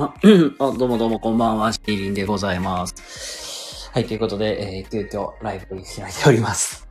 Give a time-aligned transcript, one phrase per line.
[0.00, 3.90] あ、あどうもどうもこんばんは、シーリンでございます。
[3.92, 6.88] はい、ということで、えー、急遽ライブを開いております。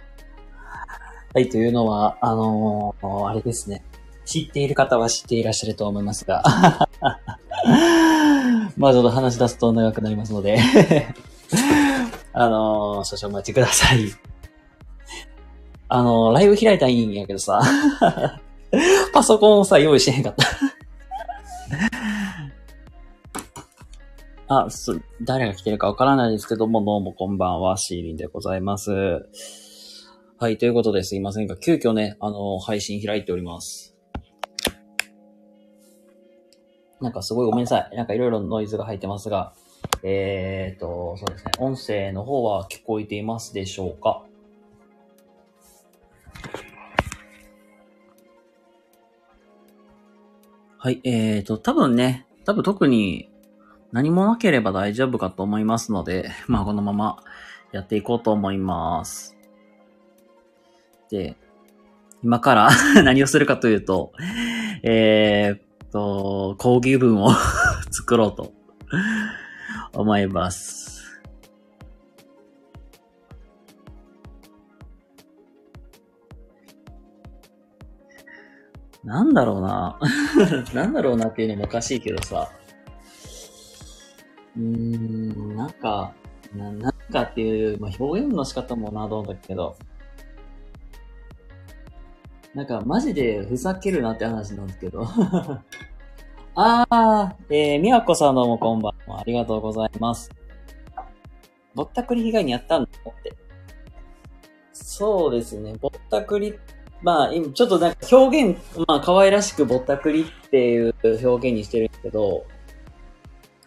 [1.33, 3.83] はい、というのは、あのーあれですね。
[4.25, 6.43] 知っている方は知っていらっしゃると思いますが。
[8.77, 10.59] まあちょっと話し出すと長くなりますので。
[12.31, 14.13] あのー少々お待ちください。
[15.87, 17.59] あのーライブ開いたらいいんやけどさ。
[19.13, 20.45] パソコンをさ、用意してへんかった。
[24.51, 28.91] あ、そ、誰が来てるかわからないですけども、どうもこんばんは、シーリンでございます。
[30.39, 33.95] はい、ということですいませんが、急遽ね、あの、配信開いております。
[36.99, 37.95] なんかすごいごめんなさい。
[37.95, 39.53] なんかいろいろノイズが入ってますが、
[40.01, 44.23] えーと、そうですね、音声の方は聞こえていますでしょうか？
[50.79, 53.28] はい、えーと、多分ね、多分特に
[53.91, 57.23] 何もなければ大丈夫かと思いますので、まあこのまま
[57.71, 59.35] やっていこうと思います。
[61.09, 61.37] で、
[62.21, 62.69] 今から
[63.03, 64.11] 何をするかというと、
[64.83, 67.31] えーっと、講義文を
[67.89, 68.53] 作ろうと
[69.93, 70.99] 思います。
[79.03, 79.97] なんだろうな。
[80.75, 82.51] なんだろうなっていうのもおかしいけどさ。
[84.57, 86.13] うーん、なんか、
[86.55, 89.75] な、なんかっていう、まあ、表現の仕方もな、どうだけど。
[92.55, 95.05] なんか、マジでふざけるなって話なんですけど。
[96.55, 99.19] あー、えー、みやこさんどうもこんばんは。
[99.19, 100.29] ありがとうございます。
[101.75, 103.33] ぼったくり被害にあったんだって。
[104.73, 106.57] そうですね、ぼったくり、
[107.01, 112.45] まあ、今ちょっとなんか表現、まあ、可愛らしくぼったくりっていう表現にしてるんですけど、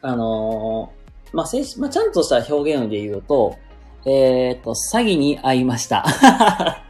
[0.02, 1.02] あのー
[1.32, 3.56] まあ、正式まあ、ちゃんとした表現で言うと、
[4.04, 6.04] えっ、と、詐欺に遭いました。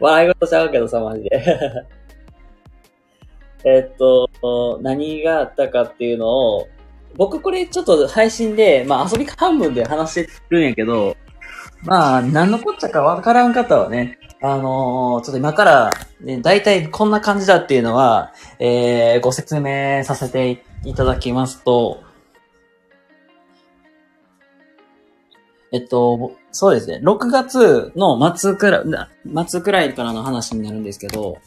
[0.00, 1.42] 笑い事ちゃうけどさ、マジで。
[3.64, 6.68] えっと、何があったかっていうのを、
[7.16, 11.16] 僕これちょっと配信で、まあ遊び半分で話してるんやけど、
[11.82, 22.02] まあ、何のこっちゃかわからん方はね、あのーちょっと今から、ね、大体こんな感じだっていうのは、えー、ご説明させていただきますと、
[25.72, 27.00] えっと、そうですね。
[27.04, 31.38] 6月の末くらい、末くらいからの話になるんですけど、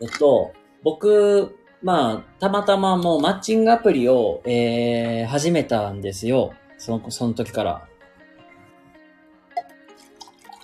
[0.00, 0.52] えっと、
[0.84, 6.52] 僕、まあ、たまたまもうマッチングアプリを、えー、始めたんですよ。
[6.78, 7.88] その、その時から。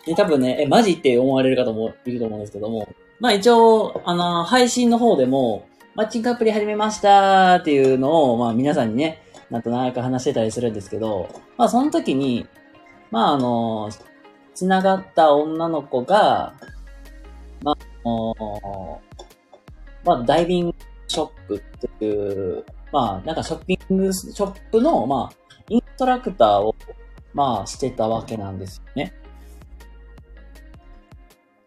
[0.07, 2.89] で、多分ね、え、マジって思われる方もいると思うんですけども、
[3.21, 12.47] まあ一応、あの、配信の方でも、マッチングアプリ始めましたっていうのを、まあ皆さんにね、なんとなく話してたりするんですけど、まあその時に、
[13.11, 13.91] まああの、
[14.55, 16.55] 繋がった女の子が、
[17.63, 17.77] まあ、
[20.05, 20.75] まあダイビング
[21.07, 26.75] ショップっていう、まあなんかショッピングショップの、まあ、インストラクターを、
[27.35, 29.15] まあしてたわけなんですよね。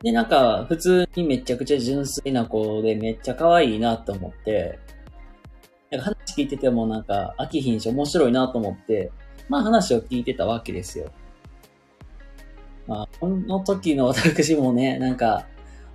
[0.04, 4.80] で、なんか、普通にめちゃくちゃ純粋な子でめっちゃ可愛いなと思って、
[5.92, 9.12] なんか話聞いててもなんか飽きひんし面白いなと思って、
[9.48, 11.12] まあ話を聞いてたわけですよ。
[12.88, 15.48] まあ、この時の私もね、なんか、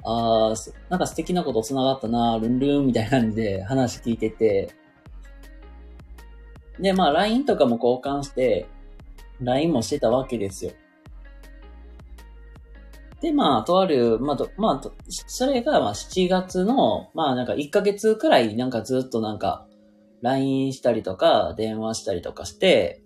[0.02, 0.54] ああ、
[0.88, 4.74] なんか素敵なこと繋がったな、ルンルンみたいな感じで話聞いてて、
[6.80, 8.66] で、まあ LINE とかも交換して、
[9.40, 10.72] LINE もしてたわけですよ。
[13.20, 19.66] で、まあ、とある、まあ、と、まあ、とそれが、まあ、7月の、まあ、なんか1ヶ月くらい、なんかずっとなんか、
[20.22, 23.02] LINE したりとか、電話したりとかして、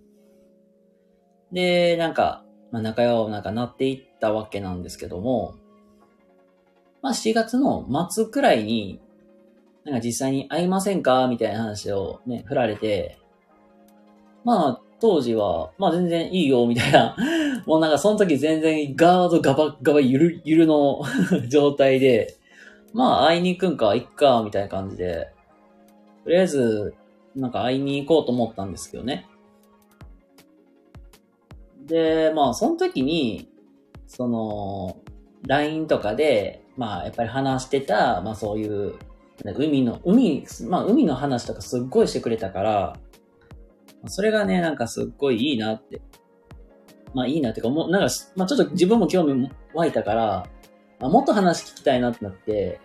[1.51, 5.55] で、なんか、まあ、仲良くなんかなっていったわけなんですけども、
[7.01, 9.01] まあ、7月の末くらいに、
[9.83, 11.27] なんか実際に会いませんか？
[11.27, 13.19] みたいな話をね、振られて、
[14.43, 17.15] まあ、当時は、まあ全然いいよ、みたいな。
[17.67, 21.03] もうなんかその時全然ガードガバガバゆる、ゆるの
[21.47, 22.35] 状態で、
[22.91, 25.29] まあ会いに行くんか、行くか、みたいな感じで、
[26.23, 26.95] とりあえず、
[27.35, 29.27] なんか会いに行こうと思ったんですけどね。
[31.85, 33.47] で、まあその時に、
[34.07, 34.97] その、
[35.45, 38.95] LINE とかで、まあやっぱり話してた、まあそういう、
[39.43, 42.97] 海の、海、まあ海の話とかすっごいしてくれたから、
[44.07, 46.01] それがね、なんかすっごいいいなって。
[47.13, 50.47] まあいいなってか、もうなんか、まあちょっと自分も興味湧いたから、
[50.99, 52.79] まあ、もっと話聞きたいなってなって、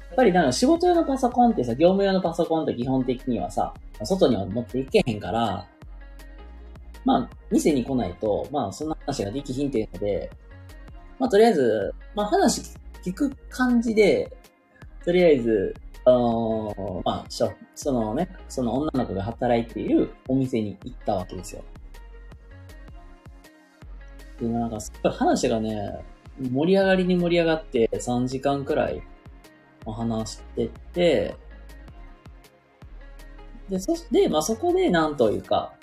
[0.00, 5.68] やっぱりなんか仕事用のパソコンってさ、業務用のパソコンって基本的にはさ、外には持っていけへんから、
[7.04, 10.30] まあ、店に来ないと、まあ、そんな話ができひんっていうので、
[11.18, 12.62] まあ、とりあえず、まあ、話
[13.04, 14.32] 聞く感じで、
[15.04, 15.74] とりあえず、
[16.08, 21.64] あのまあ、そのね、その女の子が働いているお店に行ったわけですよ。
[24.38, 24.78] でも、なんか、
[25.10, 25.98] 話がね、
[26.38, 29.02] 盛り上がりに盛り上がって3時間くらい
[29.84, 31.36] 話してて、
[33.68, 35.74] で、そして、まあ、そこでなんというか、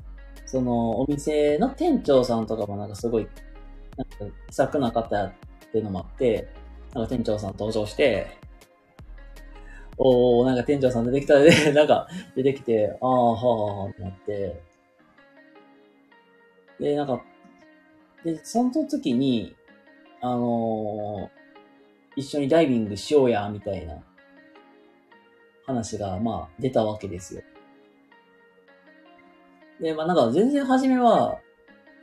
[0.46, 3.28] そのお店の店長さんとかもなんかすごい、
[3.98, 5.34] なんか気さくな方っ
[5.70, 6.48] ていうのもあって、
[6.94, 8.38] なんか店長さん登場して、
[9.98, 14.62] おー、なんか店長さん出てきたで、 なんか出てきて、ああ、はあ、はあ、ってなって、
[16.80, 17.24] で、なんか、
[18.24, 19.56] で、その時に、
[20.22, 24.04] あのー、一緒にダイビングしようや、みたいな
[25.66, 27.42] 話が、まあ、出たわけですよ。
[29.80, 31.40] で、まあなんか全然初めは、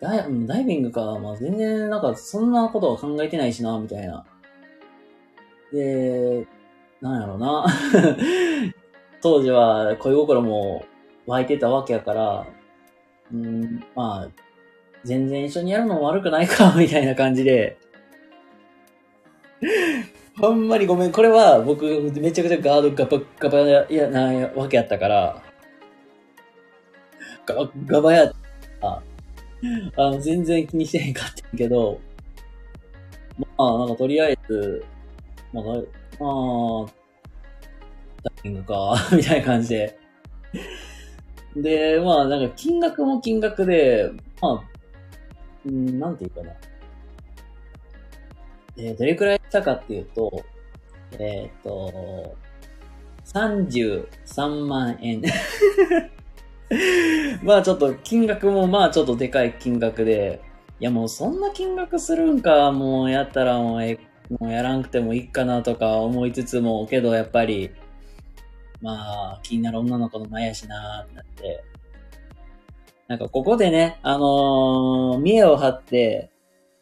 [0.00, 4.24] ダイダイビングか、まあ全然なんかそんなことは考えてないしな、みたいな。
[5.72, 6.46] で、
[7.00, 7.66] なんやろな。
[9.22, 10.84] 当時は恋心も
[11.26, 12.46] 湧いてたわけやから、
[13.32, 14.28] うん、まあ、
[15.04, 17.78] 全然一緒にやるのも悪くないか、 みたいな感じで。
[20.38, 21.12] ほんまにごめん。
[21.12, 25.42] これは僕めちゃくちゃガードガバガバややなわけやったから、
[27.46, 28.32] ガガバやっ
[28.80, 29.02] た。
[29.96, 32.00] あの、全然気にしてへんかったけど、
[33.38, 34.84] まあ、なんかとりあえず、
[35.52, 35.64] まあ、
[36.20, 36.92] まあ、
[38.22, 39.98] ダイビングか、 みたいな感じで。
[41.56, 44.62] で、まあ、なんか金額も金額で、ま
[45.64, 46.52] あ、ん、なんていうかな。
[48.76, 50.44] えー、どれくらいしたかっていうと、
[51.18, 52.36] えっ、ー、と、
[53.24, 55.22] 33万円。
[57.42, 60.40] まあちょっと金額もまあちょっとでかい金額で、
[60.78, 63.98] いやもうそんな金額するんか、もうやったらもうえ、
[64.38, 67.70] もうやらんくてもいいかなとか思いつつも、けどやっぱり、
[68.80, 71.64] まあ気になる女の子の前やしなーってなって、
[73.08, 76.30] なんかここでね、あのー、見栄を張って、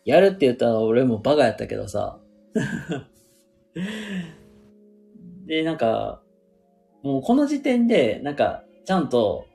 [0.04, 2.18] やるって言ったら俺もバカやったけどさ。
[5.46, 6.20] で、なんか、
[7.02, 9.46] もうこの時点で、なんか、ちゃんと、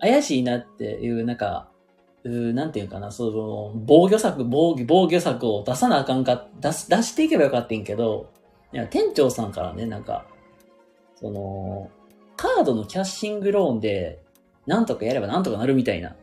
[0.00, 1.70] 怪しいなっていう、なんか、
[2.28, 8.30] なんていうかな、その、防御策、防御、防御策を出さなあかんか、出す、出していけばよかったんけど、
[8.72, 10.26] いや、店長さんからね、なんか、
[11.16, 11.90] その、
[12.36, 14.22] カードのキャッシングローンで、
[14.66, 16.10] なんとかやればなんとかなるみたいな。
[16.10, 16.14] っ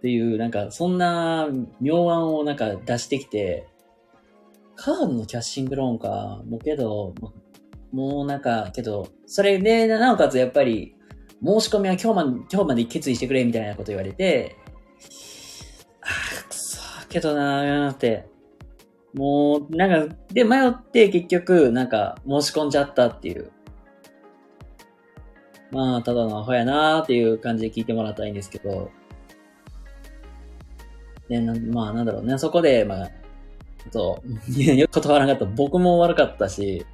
[0.00, 1.48] ていう、なんか、そんな
[1.80, 3.68] 妙案をなんか出してきて、
[4.74, 7.14] カードのキャッシングローンか、もうけど、
[7.92, 10.96] もうなんか、けど、それで、なおかつやっぱり、
[11.44, 14.56] 申し込みは今日まで、今日まで決意してくれみたいなこと言われて、
[16.00, 18.26] ああ、くそけどなーって。
[19.14, 23.50] もう、なんか、で、迷って結局、なんか、申し込んじゃったっていう。
[25.70, 28.90] まあ、ただのアホやなーっていう感じで聞いてもらったらいいんですけど。
[31.28, 32.38] で、なまあ、なんだろうね。
[32.38, 33.10] そこで、まあ、
[33.90, 35.54] と、 よく断らなかった。
[35.54, 36.86] 僕も悪かったし、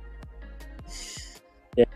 [1.75, 1.89] で、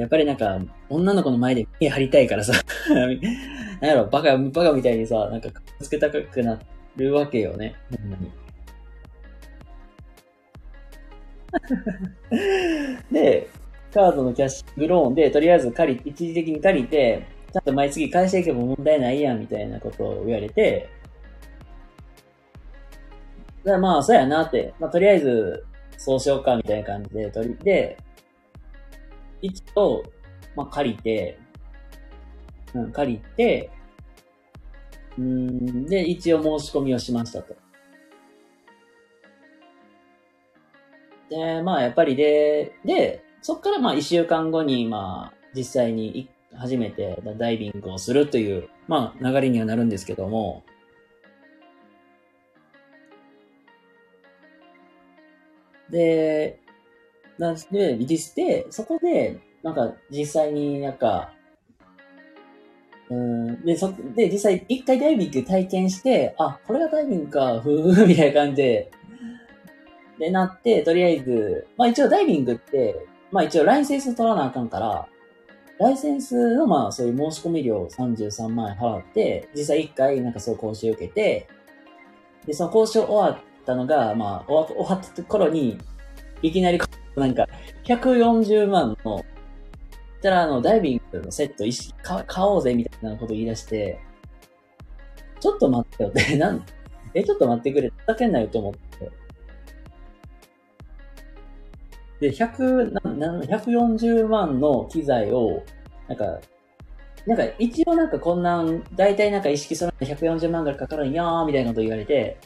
[0.00, 2.54] やっぱりなんか、女の子の前で目張りたいからさ、
[2.88, 6.58] なんやろ、バカ、バカみたいにさ、なんか、つけたくな
[6.96, 7.74] るわけよね。
[7.90, 8.32] ほんまに。
[13.12, 13.48] で、
[13.92, 20.88] カードのキャッシュローンで、とりあえず借り、一時的に借りて、ちゃんと毎月返していけば問題ないやん、みたいなことを言われて、
[23.64, 25.66] だまあ、そうやなって、まあ、とりあえず、
[25.98, 27.98] そうしようか、みたいな感じで、取り、で、
[29.42, 30.02] 一応、
[30.56, 31.38] まあ、借りて、
[32.74, 33.70] うん、借りて、
[35.18, 37.56] うん、で、一応申し込みをしましたと。
[41.30, 50.64] で、まあ、やっぱりで、で、そっからまあ、一週間後に、まあ、実際に初めてダイビングをするという、まあ、流れにはなるんですけども、
[55.90, 56.60] で、
[57.40, 61.32] なんで、リリースで、そこで、なんか、実際になんか、
[63.08, 68.90] うん、で、そ、で、実際、一回ダイビング体験して、あ、これがダイビングか、ふーふー、 みたいな感じで、
[70.18, 75.08] で、なって、とりあえず、まあ一応ダイビングって、まあ一応ライセンス取らなあかんから、
[75.78, 81.48] ライセンスのまあそういう申し込み料33万円払って、実際一回なんかそう講習受けて、
[82.44, 85.78] で、その講習終わったのが、まあ、終わった頃に、
[86.42, 86.78] いきなり、
[87.16, 87.46] なんか、
[87.84, 89.24] 140万の、
[90.22, 94.00] たらあの、ダイビングのセット一式買おうぜみたいなこと言い出して、
[95.40, 96.64] ちょっと待ってよって、 なん、
[97.14, 99.10] え、ちょっと待ってくれ、ふざけんなよと思って。
[102.20, 105.62] で、100、な、な、140万の機材を、
[106.06, 106.40] なんか、
[107.26, 112.38] なんか一応なんかこんなん、大体なんか意識するの140万ぐらいかかるんやーみたいなこと言われて、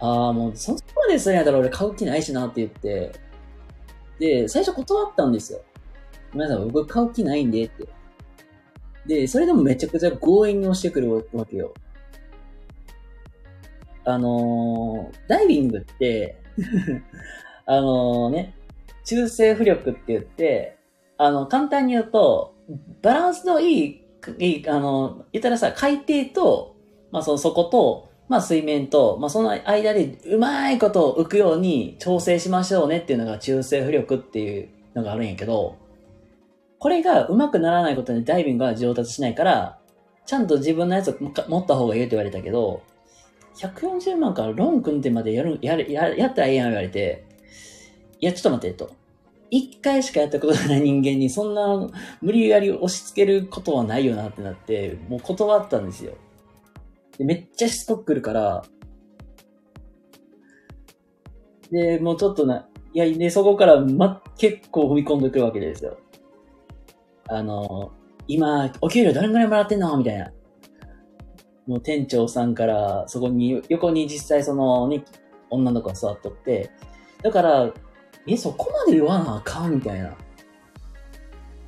[0.00, 3.12] あーもうそこまでするんやったら俺買う気ないしなって言って、
[4.18, 5.60] で、最初断ったんですよ。
[6.32, 7.88] ごめんなさい、僕買う気ないんでって。
[9.06, 11.72] で、それでもめちゃくちゃ強引に押してくるわけよ。
[14.04, 16.40] あのー、ダイビングって、
[17.66, 18.54] あのね、
[19.04, 20.78] 中性浮力って言って、
[21.18, 22.54] あの、簡単に言うと、
[23.02, 24.06] バランスのいい、
[24.38, 26.76] いい、あの、言ったらさ、海底と、
[27.10, 35.76] まあ、その底と、まあ、水面と、まあ、その間でうまいこと浮くように調整しましょうねっていうのが中性浮力っていうのがあるんやけど、
[36.78, 39.78] これがうまくならないことでダイビングが上達しないから、
[40.26, 42.82] ちゃんと自分のやつを持った方がいいって言われたけど、
[43.56, 47.24] 140万からローン組んでまでやる、やる、ややったらええやん言われて、
[48.20, 48.90] いや、ちょっと待って、と。
[49.50, 51.88] 一回しかやったことない人間にそんな
[52.20, 56.14] 無理やり押し付けることはないよなってなって、もう断ったんですよ。
[57.18, 58.64] でめっちゃしつこく来るから、
[61.70, 65.98] で、もうちょっとな、いや、で、そこから、ま、結構踏み込んでくるわけですよ。
[67.28, 67.92] あの、
[68.28, 69.96] 今、お給料どれぐらいもらってんの？
[69.96, 70.30] みたいな。
[71.66, 75.04] もう店長さんから、そこに、横に実際そのね、
[75.50, 76.70] 女の子が座っとって、
[77.22, 77.72] だから、
[78.28, 80.16] え、そこまで言わなあかんみたいな。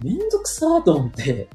[0.03, 1.49] めんどくさーと思って。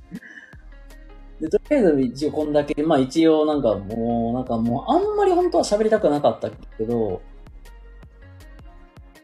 [1.44, 7.22] で、とりあえず一応こんだけ、まあ一応なんかもう、なんかもうあんまり本当は喋りたくなかったけど、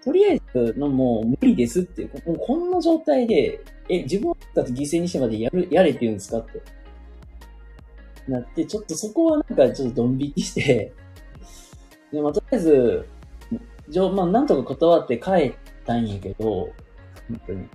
[0.03, 6.61] とりあえずのもう無理ですっていう、もうこんな状態で、え、自分たち犠牲にしてまでやる、やれって言うんですかって。
[8.27, 10.91] なって、ちょっとそこはなんかちょっとドン引きして、
[12.11, 13.05] で、まあとりあえず、
[13.87, 15.53] じょまあなんとか断って帰っ
[15.85, 16.69] たんやけど、
[17.29, 17.69] 本当に。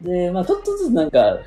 [0.00, 1.38] で、まあちょっとずつなんか、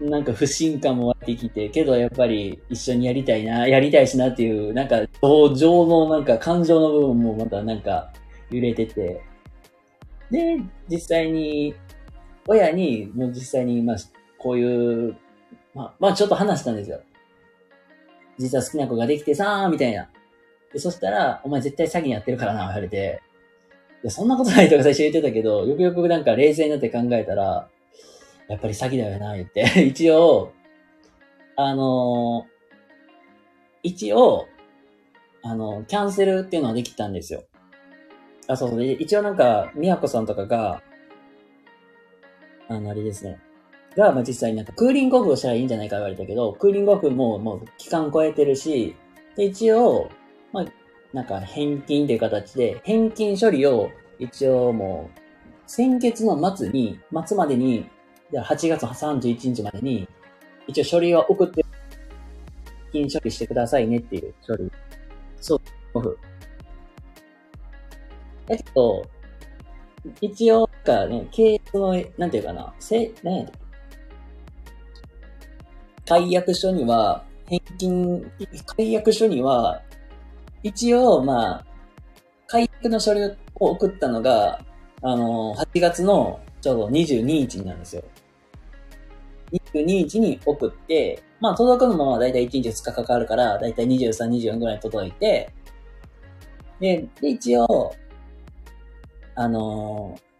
[0.00, 8.12] なんか不信感も湧いてきて、けどやっぱり一緒にやりたいな、やりたいしなっていう、なんか同情のなんか感情の部分もまたなんか
[8.50, 9.22] 揺れてて、
[10.30, 10.58] で、
[10.88, 11.74] 実際に、
[12.48, 13.96] 親に、もう実際に、まあ、
[14.38, 15.16] こういう、
[15.74, 17.00] まあ、まあちょっと話したんですよ。
[18.38, 20.08] 実は好きな子ができてさー、みたいな。
[20.72, 23.20] で、そしたら、お前絶対詐欺やってるからな、言われて。
[24.02, 27.68] いや、そんなことないとか最初言ってたけど、よくよくなんか冷静になって考えたら、
[28.48, 29.64] やっぱり詐欺だよな、言って。
[29.86, 30.52] 一応、
[31.56, 32.46] あの
[33.82, 34.46] 一応、
[35.42, 37.44] あの、キャンセルっていうのはできたんですよ。
[38.48, 38.84] あ、そうそう。
[38.84, 40.82] 一応なんか、みやこさんとかが、
[42.68, 43.38] あの、あれですね。
[43.96, 48.96] が、まあ、実際になんかクーリングオフをしたらいいんじゃないか言われたけど、クーリングオフももう期間超えてるし、
[49.36, 50.08] で、一応、
[50.52, 50.64] まあ、
[51.12, 55.20] なんか返金っていう形で、返金処理を一応もう、
[55.66, 57.86] 先月の末に、末までに、
[58.40, 60.08] 8月31日までに、
[60.66, 61.64] 一応処理を送って、
[62.92, 64.70] 金処理してくださいねっていう処理。
[65.40, 65.60] そう、
[65.94, 66.18] オフ。
[68.48, 69.06] えっと、
[70.20, 73.62] 一応、かね、経営の、なんていうかな、せ、なんやったっけ
[76.04, 78.32] 解約書には、返金、
[78.76, 79.82] 解約書には、
[80.62, 81.66] 一応、まあ、
[82.46, 84.60] 解約の書類を送ったのが、
[85.02, 88.04] あの、8月のちょうど22日になるんですよ。
[89.52, 95.52] 22日に送って、まあ、届くのもまあ大体1日2日かかるから、大体23、24ぐらいに届いて、
[96.80, 97.94] で、で、一応、
[99.34, 100.32] あのー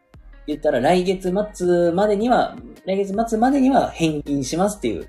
[0.46, 5.06] 言ったら来月末までには、来月末までには返金しますっていう、っ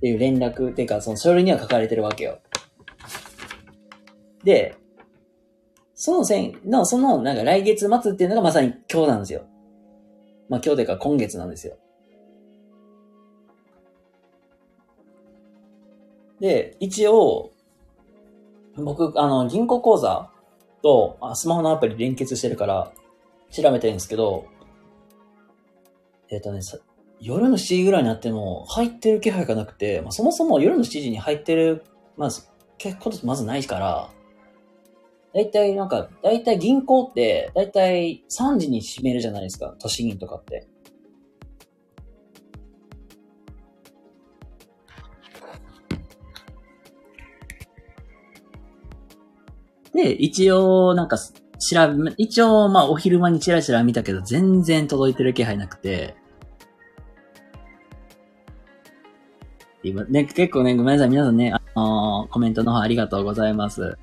[0.00, 2.38] ていう連絡、っていうか、その書類には書かれてるわけよ。
[4.44, 4.76] で、
[5.94, 9.46] その線の、その、なんか来月末っていうのがまさに今日なんですよ。
[10.48, 11.76] まあ今日というか今月なんですよ。
[16.40, 17.50] で、一応、
[18.76, 20.30] 僕、あの、銀行口座
[20.82, 22.92] とあスマホのアプリ連結してるから、
[23.50, 24.46] 調べてるんですけど、
[26.28, 26.78] えっ、とね、さ
[27.20, 31.84] 夜の7時ぐらいになっても入ってる気配がなくて、まあ、そもそも夜の7時に入ってる、
[32.16, 34.10] まず、結構まずないから、
[35.34, 40.68] 大体なんか、大体銀行って、大体3時に閉めるじゃないですか、都市銀とかって。
[49.96, 51.32] で、一応、なんか、調
[51.94, 56.16] べ、一応、まあ、お昼間にチラチラ見たけど、全然届いてる気配なくて。
[59.82, 61.10] 今、ね、結構ね、ごめんなさい。
[61.10, 63.96] 皆さんね、あのー、コメントの方ありがとうございます。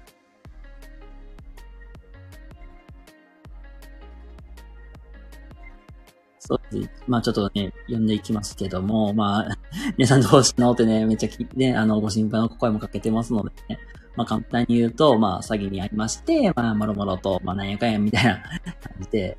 [7.08, 9.58] まあちょっとね、読んでいきますけども、まあ、
[9.98, 13.80] 皆さんどうしのってね、めっちゃき、ね、あの、ご心配の声もかけてますのでね。
[14.16, 18.44] まあ簡単に言うと、まあ詐欺にありまして、まあもろもろと、まあなんやかんやみたいな
[18.82, 19.38] 感じで、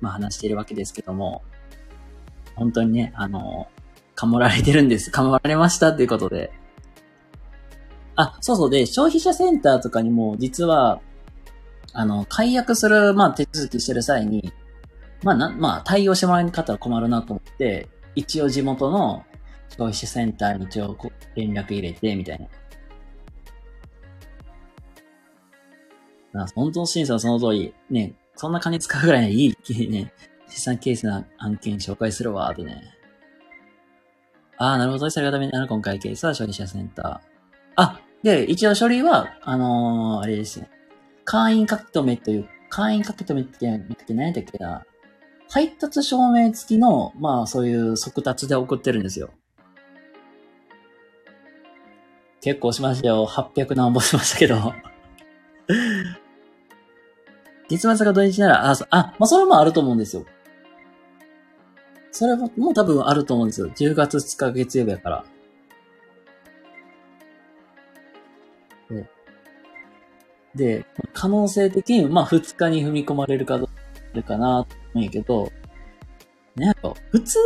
[0.00, 1.42] まあ話しているわけですけども、
[2.54, 3.68] 本当にね、あの、
[4.14, 5.10] かもられてるんです。
[5.12, 6.52] かもられましたっていうことで。
[8.16, 11.00] あ、そうそうで、消費者センターとかにも、実は、
[11.94, 14.52] あの、解約する、まあ手続きしてる際に、
[15.22, 19.24] まあな、まあ対応してもらえなかったら困るなと思って、一応地元の
[19.70, 20.96] 消費者センターに一応
[21.34, 22.48] 連絡入れて、みたい
[26.32, 26.42] な。
[26.42, 30.12] あ、本当の審査はその通り、ね、そんな金使うぐらいいい、ね、
[30.48, 32.82] 資産ケースな案件紹介するわ、ってね。
[34.58, 35.10] ああ、なるほど。
[35.10, 37.20] それがダメな今回ケースは消費者センター。
[37.76, 40.70] あ、で、一応書類は、あのー、あれですね。
[41.24, 43.66] 会員書き留めという、会員書き留めって
[44.14, 44.84] 何やったっけな。
[45.52, 49.28] 配達証明付きの、まあそういう速達で送ってるんですよ。
[52.40, 53.26] 結構しましたよ。
[53.26, 54.72] 800何本しましたけど。
[57.68, 60.24] 月末が土日なら、あ、あ、まあそれもあると思うんですよ。
[62.12, 63.68] それも、もう多分あると思うんですよ。
[63.68, 65.24] 10月2日月曜日やから。
[68.88, 69.06] で、
[70.54, 73.81] で可能性的に、まあ2日に踏み込まれるかどうか
[74.14, 75.50] るかないいけど、
[76.54, 77.38] なんか、普通、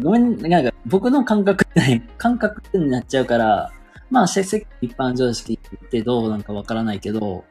[0.00, 3.72] ごめん、なんか、僕の感覚って、感覚ってになっちゃうから、
[4.10, 7.44] まあ、世間一般常識ってどうなんかわからないけど、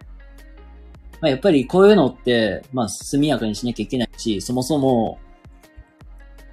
[1.22, 5.20] まあ、やっぱりこういうのって、まあ、速やかにしなきゃいけないし、そもそも、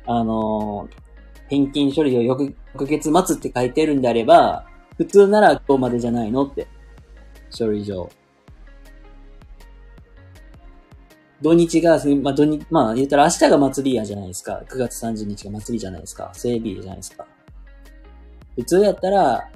[0.04, 0.88] あの
[1.48, 6.66] 返金処理を翌月待つって書いてるんであれば、普通なら今日までじゃないのって。
[7.50, 8.10] 書類上。
[11.42, 14.62] 土日が、まあ土日、まあ言ったら明日が祭りやじゃないですか。
[14.68, 16.30] 9月30日が祭りじゃないですか。
[16.34, 17.26] 整備じゃないですか。
[18.54, 19.50] 普通やったら、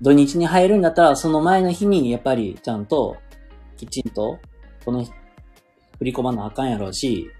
[0.00, 3.16] 土日に入るんだったら、その前の日にやっぱりちゃんと、
[3.76, 4.38] きちんと、
[4.84, 7.30] この、振り込まなあかんやろうし、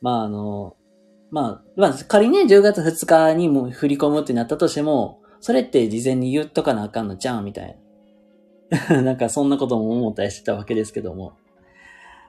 [0.00, 0.76] まああの、
[1.30, 7.74] まあ、まあ仮にね、10月2日にも振り込むってなったとしても、それって事前に言っとかなあかんのじゃん、みたいな。
[9.04, 11.32] なんかそんなことも思ったりしてたわけですけども。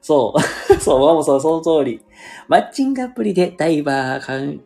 [0.01, 0.41] そう。
[0.81, 2.03] そう、もうそう、その通り。
[2.49, 4.61] マッチングアプリでダイバー勧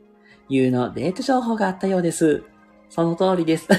[0.49, 2.43] 誘のデート情報があったようです。
[2.89, 3.67] その通りです。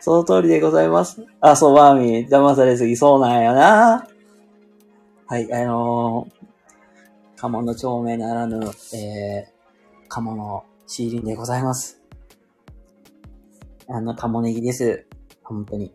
[0.00, 1.24] その通りでございます。
[1.40, 4.06] あ、そう、ワーミー、騙されすぎそうなんやな。
[5.26, 8.60] はい、あのー、鴨の町名ならぬ、
[8.94, 12.01] えー、鴨のシーリンでございます。
[13.88, 15.06] あの、鴨ネギです。
[15.42, 15.94] 本当に。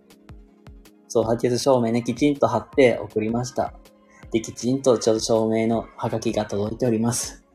[1.08, 3.74] そう、発血証明ね、きちんと貼って送りました。
[4.32, 7.46] で、きちんとちょっと証明のハガキが届いております。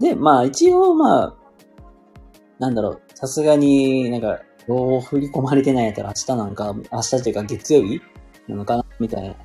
[0.00, 1.36] で、まあ一応まあ、
[2.58, 8.00] なんだろう、さすがになんか、どう振り込まれてないやったら明日なんか、明日というか月曜日
[8.48, 9.36] なのかなみたい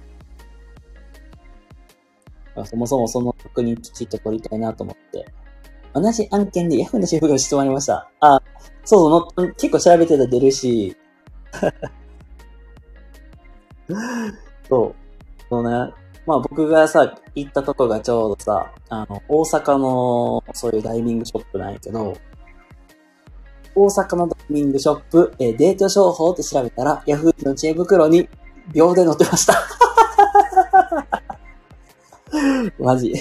[2.56, 2.66] な。
[2.66, 5.26] そもそもその確認きちっと取りたいなと思って。
[5.94, 8.10] 同じ案件で Yahoo のシェフが質問ありました。
[8.20, 8.42] あ、
[8.86, 10.96] そうそう、結構調べてたら出るし。
[14.70, 14.96] そう。
[15.50, 15.94] そうね。
[16.26, 22.16] まあ僕がさ、行ったとこがちょうどさ、あの、大阪のそういうダイビングショップなんやけど、
[23.76, 28.30] 大阪のダイビングショップ、え、デート商法って調べたら、Yahoo の知恵袋に
[28.74, 29.56] 秒で載ってました。
[32.80, 33.14] マジ。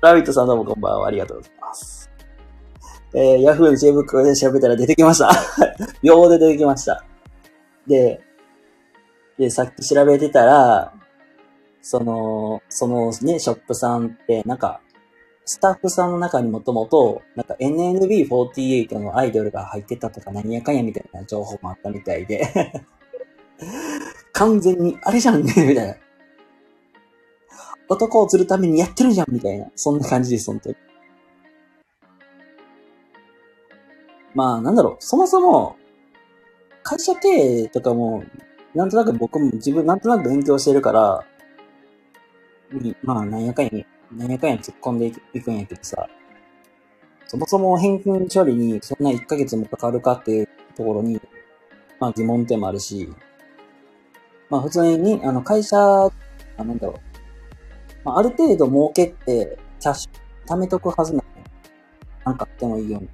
[0.00, 1.06] ラビットさんどうもこんばんは。
[1.06, 2.10] ありがとうございます。
[3.14, 5.30] えー、ヤフーの知恵袋で調べたら出てきました。
[6.02, 7.02] 秒で出てきました。
[7.86, 8.20] で、
[9.38, 10.92] で、さっき調べてたら、
[11.80, 14.80] その、そのね、ショップさんって、なんか、
[15.46, 22.52] スタッフさんの中にもともと、なんか NNB48 のアイドルが入ってたとか何やかんやみたいな情報もあったみたいで
[24.32, 25.94] 完全に、あれじゃんね、みたいな。
[27.88, 29.66] 男を釣るためにやってるじゃんみたいな。
[29.74, 30.76] そんな感じです、本当に。
[34.34, 34.96] まあ、なんだろう。
[35.00, 35.76] そもそも、
[36.82, 38.24] 会社経営とかも、
[38.74, 41.24] なんとなく僕も自分なんとなく勉強してるから、
[43.02, 46.08] まあ、なんやかんや何やかんや突っ込んでいくんやけどさ、
[47.26, 51.20] そもそも返金処理にそんな1ヶ月もかかるかっていうところに、
[51.98, 53.08] まあ疑問点もあるし、
[54.48, 56.10] まあ普通に、あの会社、あ
[56.58, 57.00] なんだろう、
[58.06, 61.24] まあ、ある程度儲けてキャッシュ貯めとくはずなの。
[62.24, 63.08] なんかあってもいいように。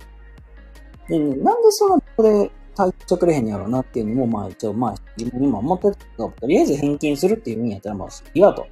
[1.08, 8.66] で、ね、なんでそんなこれ対してくれへんやろうなっていうのも、まあ一応まあ自分にも思ってたけど、とりあえず返金するっていうんやったらまあいいわと。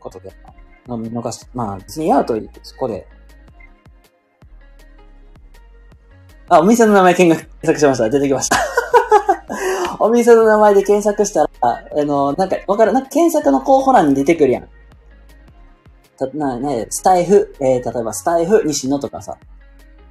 [0.00, 0.32] ことで。
[0.88, 3.06] 見逃し、まあ別にやと言って、そこで。
[6.48, 8.10] あ、お店の名前検索しました。
[8.10, 8.56] 出てきました。
[10.00, 14.68] お店の名前で検索したら、あの、なんか、わかるなんか検索の候補欄に出てくるやん。
[16.16, 19.38] た、な、ね、スタイフ、えー、例えばスタイフ西野とかさ、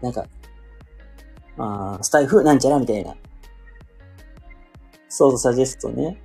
[0.01, 0.25] なんか、
[1.57, 3.15] まあ、スタイフなんちゃらみたいな。
[5.09, 6.21] そうそう、サジェストね。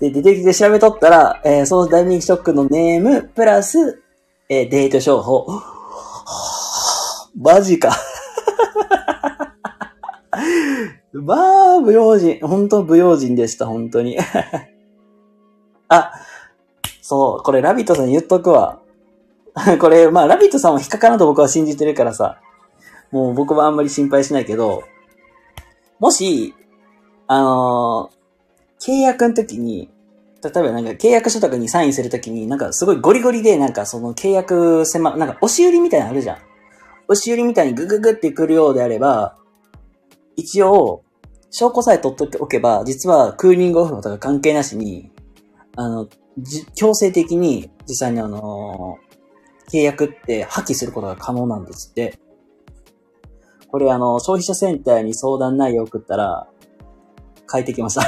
[0.00, 4.02] で、出てきて調べとったら、えー、その大人気ショックのネーム、プラス、
[4.48, 5.46] えー、デート商法。
[7.36, 7.94] マジか。
[11.12, 12.38] まあ、不用心。
[12.40, 14.16] 本当不用心でした、本当に。
[15.88, 16.12] あ、
[17.10, 18.80] そう、これラビットさん言っとくわ。
[19.80, 22.38] これ、まあ、ラビットさんも引っかかなと僕は信じてるからさ。
[23.10, 24.82] もう僕はあんまり心配しないけど、
[26.00, 26.54] もし、
[27.26, 29.88] あのー、契約の時に、
[30.44, 36.36] 例えばなんか契約書とかにサインするときに、なんかすごいゴリゴリで、なんかその契約狭、なんか押し売りみたいなのあるじゃん。
[37.08, 39.34] 押し売りみたいにグググってくるようであれば、
[40.36, 41.04] 一応、
[41.50, 45.10] 証拠さえ取っておけば、実はクーリングオフとか関係なしに、
[45.74, 46.06] あの、
[46.38, 48.98] じ強制的に実際にあの
[49.70, 52.18] 契約って破棄することが可能なんですって。
[53.70, 56.48] これあの、消費者センターに相談内容を送ったら、
[57.50, 58.02] 書いてきました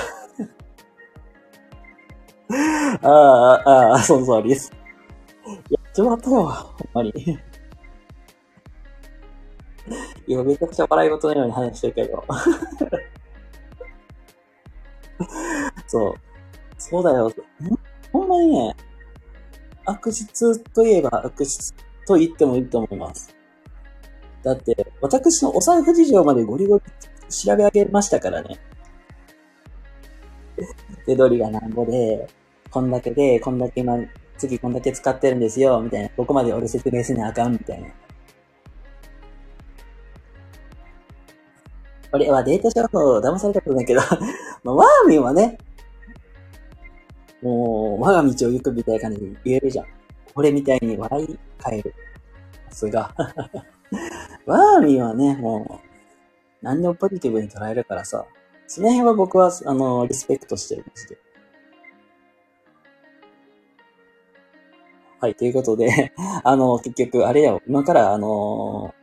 [3.06, 3.08] あ
[3.64, 4.72] あ、ああ、その通りです。
[5.68, 7.12] やっちまったよ、ほんまに。
[10.26, 12.24] 今めちゃくちゃ笑い事のように話してるけど。
[15.86, 16.14] そう。
[16.78, 17.30] そうだよ。
[18.12, 18.76] ほんまにね、
[19.84, 21.74] 悪質といえば悪質
[22.06, 23.34] と言ってもいいと思います。
[24.42, 26.82] だって、私のお財布事情までゴリゴリ
[27.28, 28.58] 調べ上げましたからね。
[31.06, 32.28] 手取りがなんぼで、
[32.70, 33.98] こんだけで、こんだけ今、
[34.38, 36.08] 次こんだけ使ってるんですよ、みたいな。
[36.10, 37.88] ここまで俺説明せなあかん、みたいな。
[42.12, 44.00] 俺はデータ情報騙されたことだけど
[44.64, 45.58] まあ、ワーミンはね、
[47.42, 49.86] もう、我が道を行くみたいな感じで言えるじゃん。
[50.34, 51.94] 俺みたいに笑い変える。
[52.68, 53.14] さすが。
[54.46, 55.86] ワーミンはね、もう、
[56.62, 58.24] 何でもポジティブに捉えるからさ、
[58.66, 61.20] その辺は僕は、あの、リスペクトしてるんですけど。
[65.20, 66.12] はい、ということで、
[66.44, 68.94] あの、結局、あれや、今から、あの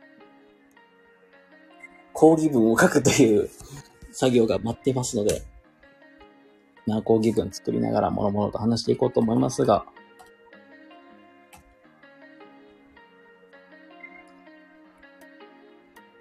[2.12, 3.48] 講義文を書くという
[4.10, 5.42] 作業が待ってますので、
[6.88, 9.84] まあ、講義文作りながら、もろもろと話していこうと思いますが、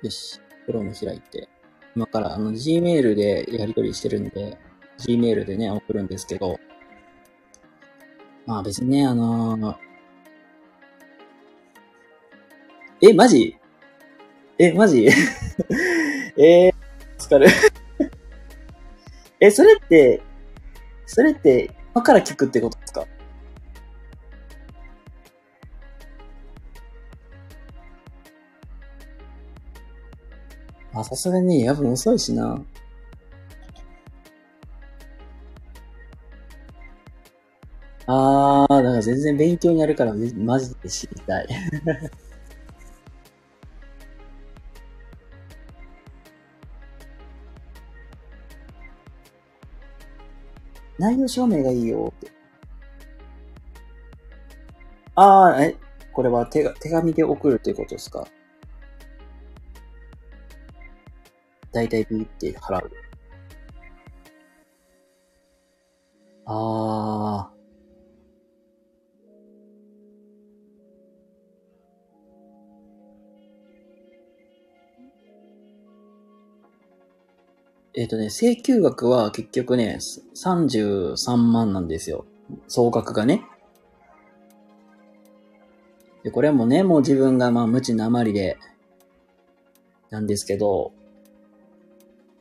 [0.03, 1.47] よし、プロも開いて、
[1.95, 4.57] 今からあの Gmail でやり取りしてるんで、
[4.99, 6.59] Gmail でね、送るんですけど、
[8.45, 9.75] まあ別にね、あのー、
[13.09, 13.57] え、マジ？
[14.59, 15.07] え、マジ？
[16.35, 16.73] えー、
[17.17, 17.47] 疲かる
[19.39, 20.26] え、それって、
[21.07, 23.07] それって、今から聞くってことですか？
[30.93, 32.61] あ、さすがにやっぱ遅いしな。
[38.05, 41.47] あー、だから全然勉強になるから、マジで知りたい。
[50.99, 52.31] 内容証明がいいよって。
[55.15, 55.75] ああ、え、
[56.13, 58.27] これは手が、手紙で送るということですか？
[61.71, 62.91] だいたいビーって払う。
[66.45, 67.56] ああ。
[77.97, 79.97] えっ、ー、とね、請求額は結局ね、
[80.35, 82.25] 33万なんですよ。
[82.67, 83.41] 総額がね。
[86.23, 88.59] で、これもね、もう自分がまあ無知なまりで、
[90.11, 90.93] なんですけど、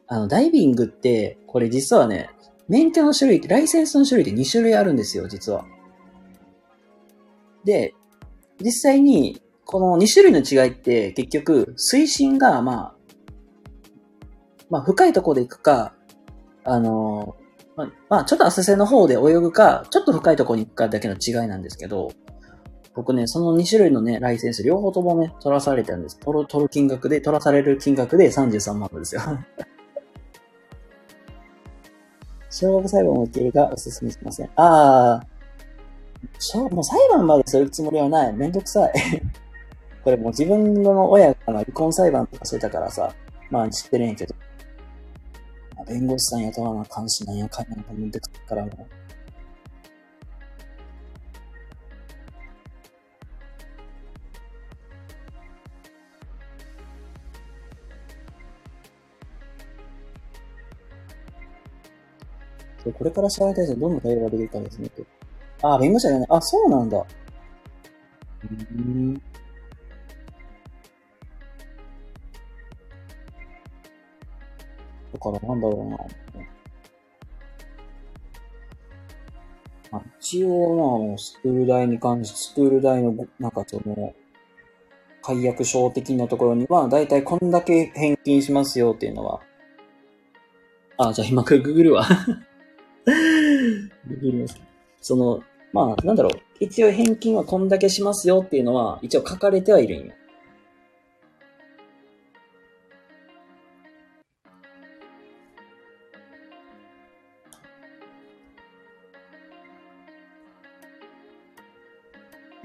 [0.06, 2.28] あの、ダイビングって、これ実はね、
[2.68, 5.64] 免許の種類、ライセンスの種類で2種類あるんですよ、実は。
[7.64, 7.94] で、
[8.60, 12.95] 実際に、この2種類の違いって結局、水深が、まあ、
[14.70, 15.94] まあ、深いところで行くか、
[16.64, 17.36] あの
[17.76, 22.10] まあ、まあ、ちょっと浅瀬の方で泳ぐか、ちょっと深いところに行くかだけの違いなんですけど、
[22.94, 26.18] 僕ね、その2種類のね、ライセンス両方ともね、取らされてるんです。
[26.18, 29.20] 取る、取る金額で、取らされる金額で33万ですよ。
[32.48, 34.50] 小学裁判を受けるがおすすめしません。
[34.56, 35.26] ああ、
[36.70, 38.32] もう裁判までするつもりはない。
[38.32, 38.92] めんどくさい。
[40.02, 43.12] これもう自分の親が離婚裁判とかしてたからさ、
[43.50, 44.34] まあ知ってるんやけど。
[45.86, 48.96] 弁護士さん雇わな監視なんやかんやと思ってくからもう。
[62.92, 64.88] これから調べたい人どんな対応ができるかですね。
[65.62, 66.28] あ、弁護士じゃない。
[66.30, 67.04] あ、そうなんだ。
[68.50, 69.20] うん。
[75.12, 75.98] だからなんだろうな。
[79.90, 84.14] まあ、一応、まあ、スクール代に関して、スクール代の、なんかその、
[85.22, 89.40] 解約書的なところには、だいたいこんだけ返金しますよっていうのは。
[90.98, 92.06] あ、じゃあ今からググるわ
[94.06, 94.60] ググります。
[95.00, 95.42] その、
[95.72, 96.32] まあ、なんだろう。
[96.58, 100.14] 一応返金はこんだけしますよっていうのは、一応書かれてはいるんよ。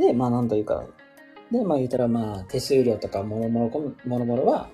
[0.02, 0.84] で、まあ、なんというか、
[1.52, 4.70] で、まあ言ったら、まあ、手数料とか、もろもろ、もろもろは、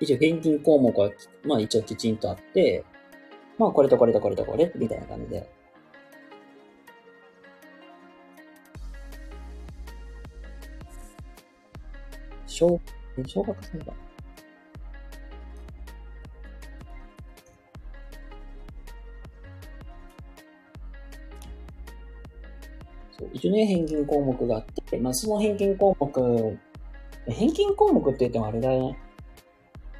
[0.00, 1.10] 一応返金項目は、
[1.44, 2.84] まあ一応きちんとあって、
[3.58, 5.46] まあこれとこれとこれとこれ、みたいな感じで。
[12.46, 12.80] 小、
[13.26, 14.05] 小学生が。
[23.46, 26.58] そう、ね、返金項目があって、まあその返金項目、
[27.28, 28.98] 返金項目って言ってもあれだね。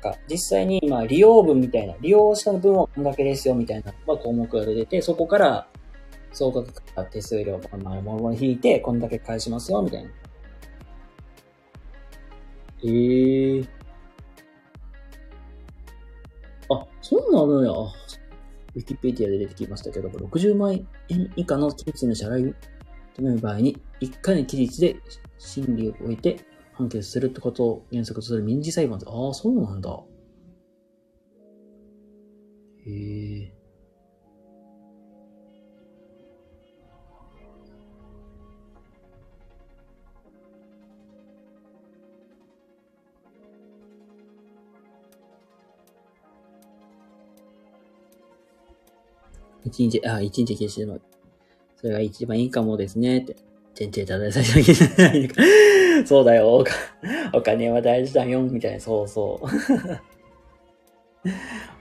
[0.06, 5.68] か、実際に、まあ、利用分みたいな、利用した分はこんだけですよ、みたいな、まあ、項目が出て、そこから、
[6.32, 10.10] 総額から手数料、まあ、もろ引いて、こんだけ返しますよ、みたいな。
[12.84, 13.68] ええー。
[16.68, 17.92] あ、そうなのよ。
[18.74, 20.74] ウィキペディアで出てきましたけど、60万
[21.08, 22.54] 円以下の金銭の支払い
[23.16, 24.96] 止める場合に、1回の期日で
[25.38, 26.40] 審理を終えて、
[26.74, 29.98] 判決するってことを原則とする民事裁判ああ、そうなんだ。
[32.86, 33.52] へえ。
[49.64, 51.00] 一日、あ、一日消しても
[51.76, 53.36] それが一番いいかもですね、って。
[53.78, 56.64] 前提ただ最初にそうだよ、
[57.34, 59.46] お金は大事だよ、みたいな、そうそう。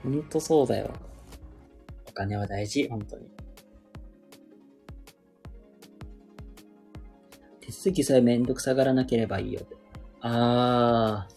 [0.02, 0.92] ほんとそうだよ。
[2.06, 3.30] お金は大事、本当に。
[7.60, 9.76] 手続きさえめんどくさがらなければいいよって。
[10.20, 11.35] あー。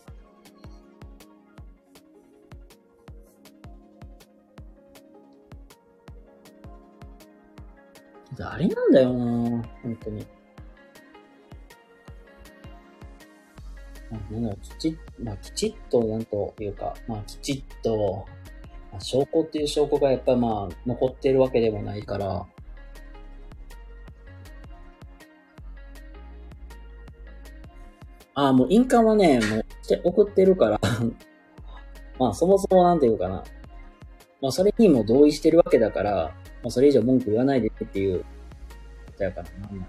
[8.41, 10.25] あれなんだよな本当に。
[14.12, 18.25] なんだろう、きちまあ、きちっと、なんというか、まあ、きちっと、
[18.91, 22.47] まあ、証拠っていう証拠がやっぱまあ、残ってるわけでもないから、
[28.39, 29.65] ああ、もう印鑑はね、もう
[30.06, 30.80] 送ってるから
[32.17, 33.43] まあそもそもなんていうかな。
[34.41, 38.26] まあそれにも同意してるわけだから、まあそれ以上文句言わないでっていうこ
[39.17, 39.88] とやからな。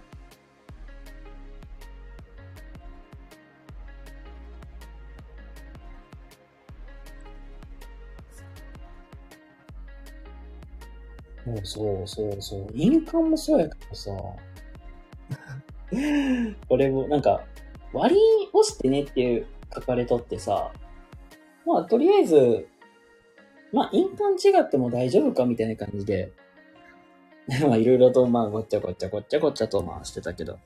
[11.44, 12.66] そうそうそうそう。
[12.74, 14.10] 印鑑もそうやけどさ。
[16.68, 17.44] これも、なんか、
[17.92, 18.20] 割り
[18.52, 20.72] 押してねっていう書かれとってさ、
[21.66, 22.68] まあ、とりあえず、
[23.72, 26.32] まあ、印鑑違っても大丈夫かみたいな感じで、
[27.66, 30.58] まあ、いろいろと、まあ、ごっちゃごっちゃごっちゃごっちゃと、まあ、してたけど。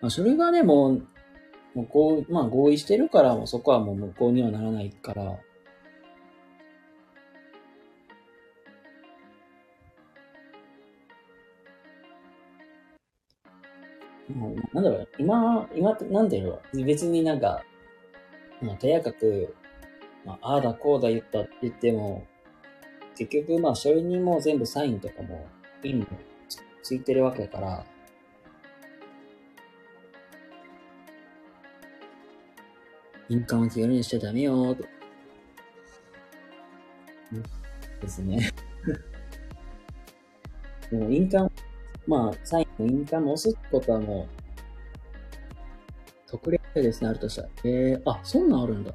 [0.00, 1.08] まあ、それがね、もう、
[1.74, 5.40] もうこう、まあ、合意してるから、もうそこはもう無効にはならないから、
[14.32, 16.84] もうなんだろう、今、今って、なんていうの？
[16.84, 17.64] 別になんか、
[18.62, 19.56] まあ、とやかく、
[20.24, 22.24] まあ、ああだこうだ言ったって言っても、
[23.18, 25.44] 結局、まあ、それにもう全部サインとかも、
[25.82, 26.06] 意味も
[26.84, 27.84] ついてるわけだから、
[33.28, 34.84] 印鑑を気軽にしちゃダメよと。
[38.00, 38.52] ですね。
[40.90, 41.50] でも印鑑、
[42.06, 44.28] まあ、サインの印鑑も押すことはもう、
[46.28, 47.48] 特例ですね、あるとしたら。
[47.64, 48.94] えー、あ、そんなんあるんだ。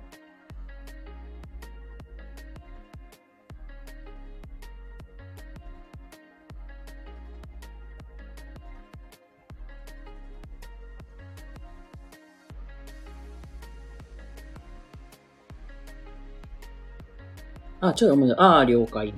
[17.94, 19.14] あ、ちょっとああ、了解。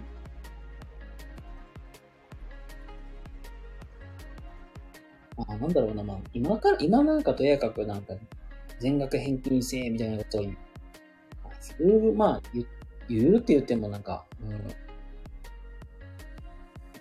[5.38, 8.13] あ、なんだろうな、まあ、今から、今なんかとやかくなんか、
[8.79, 10.55] 全額返金せえ、みたいなことを言
[11.79, 12.13] う。
[12.13, 12.67] まあ、言う、
[13.09, 14.51] 言うって言ってもなんか、うん。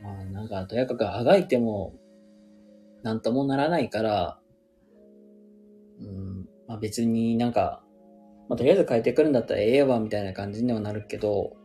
[0.03, 1.95] まあ、なんか、とやかくあがいても、
[3.03, 4.39] なんともならないから、
[6.01, 7.83] うん、まあ別になんか、
[8.49, 11.57] まあとりあえず帰ってくるんだったらええわ、みたいな感じにはなるけど、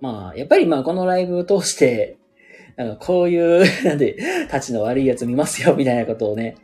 [0.00, 2.16] まあ、やっぱりまあこのライブを通して、
[2.76, 4.16] なんかこういう、 なんで、
[4.48, 6.56] たちの悪いやついますよ、みたいなことをね、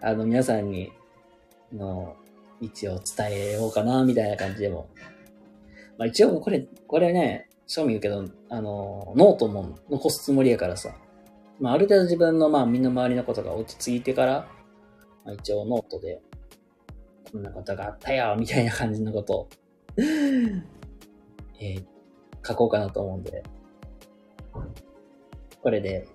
[0.00, 0.92] あの、皆さんに、
[1.72, 2.16] の、
[2.60, 4.88] 一応伝えようかな、みたいな感じでも。
[5.98, 10.94] まあ一応これ、これね、正味言うけど、あの、ノートも残すつもりやからさ。
[11.58, 14.48] まあある程度自分の、まあ身の回りのことが落ち着いてから、
[15.24, 16.20] まあ一応ノートで、
[17.30, 19.48] こんなことがあったよ、みたいな感じのことを、
[21.58, 21.91] えー
[22.44, 23.42] 書こうかなと思うんで、
[25.62, 26.08] これで、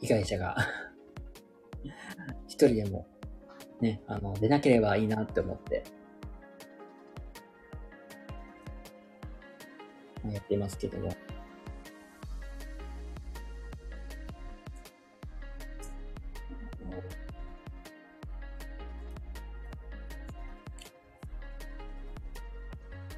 [0.00, 0.56] 被害者が、
[2.46, 3.06] 一人でも、
[3.80, 5.84] ね、あの、出なければいいなって思って、
[10.30, 11.10] やっていますけども。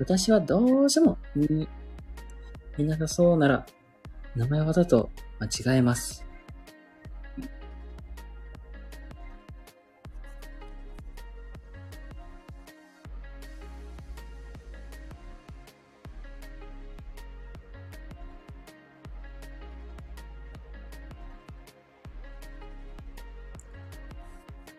[0.00, 1.18] 私はどうしても、
[2.78, 3.66] に、見なさそうなら、
[4.36, 5.10] 名前わざと
[5.40, 6.28] 間違えます。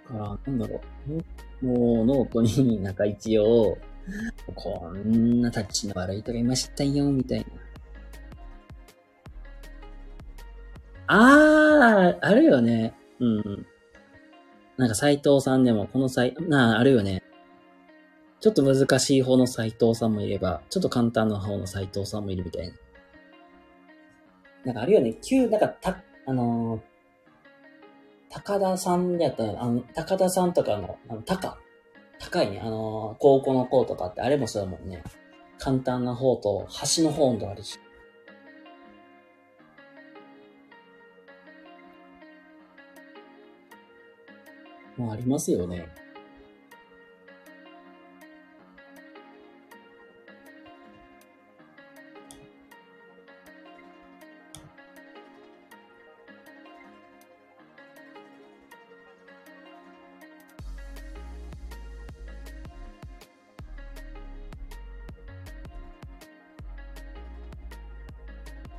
[0.09, 0.81] から、なんだろ
[1.61, 1.65] う。
[1.65, 3.77] もう、ノートになんか一応、
[4.55, 7.45] こんなタッチの悪い人がいましたよ、みたいな。
[11.97, 12.93] あー、あるよね。
[13.19, 13.65] うん。
[14.77, 17.23] なんか斎藤さんでも、この際、なあ、あるよね。
[18.39, 22.73] ちょっと難しい方の斎藤さんもいれば、ちょっと簡単な方の斎藤さんもいるみたいな。
[24.65, 25.15] なんかあるよね。
[25.21, 26.81] 急、なんか、た、あのー
[28.31, 31.57] 高田さんやったら、あの、高田さんとかの、あの、高。
[32.19, 32.61] 高いね。
[32.63, 35.03] あのー高校の校とかって、あれもそうだもんね。
[35.57, 37.79] 簡単な方と、端の方とあるし。
[44.99, 45.87] もうありますよね。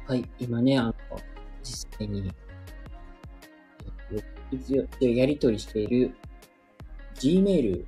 [0.07, 0.95] はい、今ね、あの、
[1.63, 2.31] 実際に、
[4.69, 6.15] えっと一応やり取りしている
[7.15, 7.85] Gmail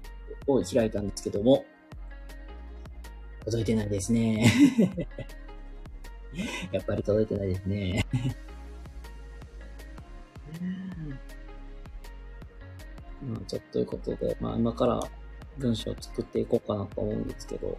[0.47, 1.65] を開いたんですけども、
[3.45, 4.47] 届いてないですね。
[6.73, 8.07] やっぱり届いてないですね。
[13.23, 15.01] まあ、ちょっということで、まあ今から
[15.59, 17.79] 文章を作っていこうかなと思うんですけど、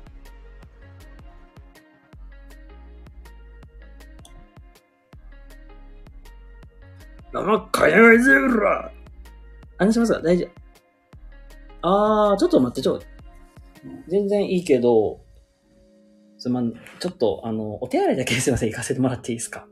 [7.34, 8.92] 生かやないぜうら
[9.78, 10.50] 話しますか大丈夫。
[11.82, 13.06] あー、ちょっと待って、ちょっと。
[14.08, 15.20] 全然いいけど、
[16.38, 19.68] すまん、ちょっと、あの、お手洗いだけすいません、行かせてもらっていいですか？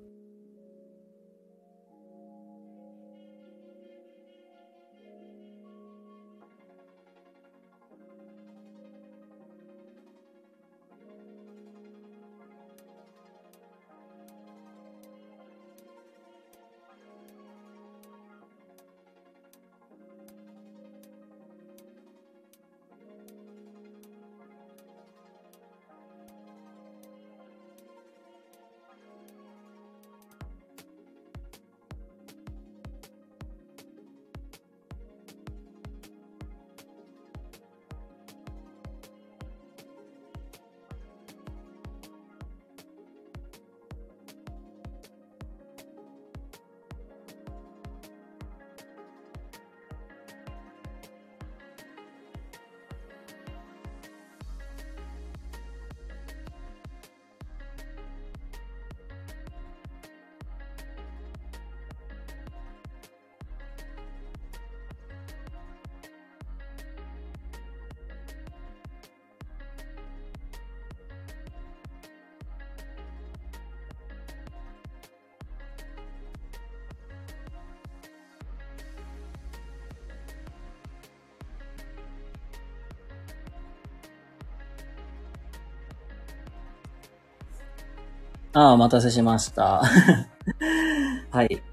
[88.61, 89.81] ああ、お待たせしました。
[91.31, 91.63] はい。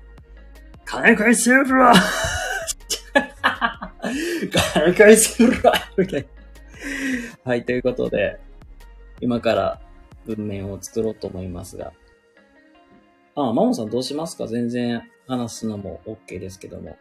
[0.86, 1.64] 金返せろ
[4.72, 5.52] 金返せろ
[5.98, 6.28] みたいな。
[7.44, 8.40] はい、ということで、
[9.20, 9.82] 今から
[10.24, 11.92] 文面を作ろうと思いますが。
[13.34, 14.46] ああ、マモさんどうしますか？
[14.46, 16.96] 全然話すのも OK ですけども。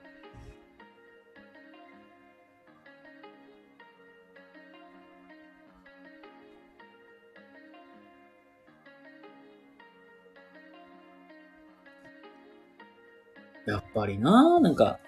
[13.97, 14.99] ぱりななんか、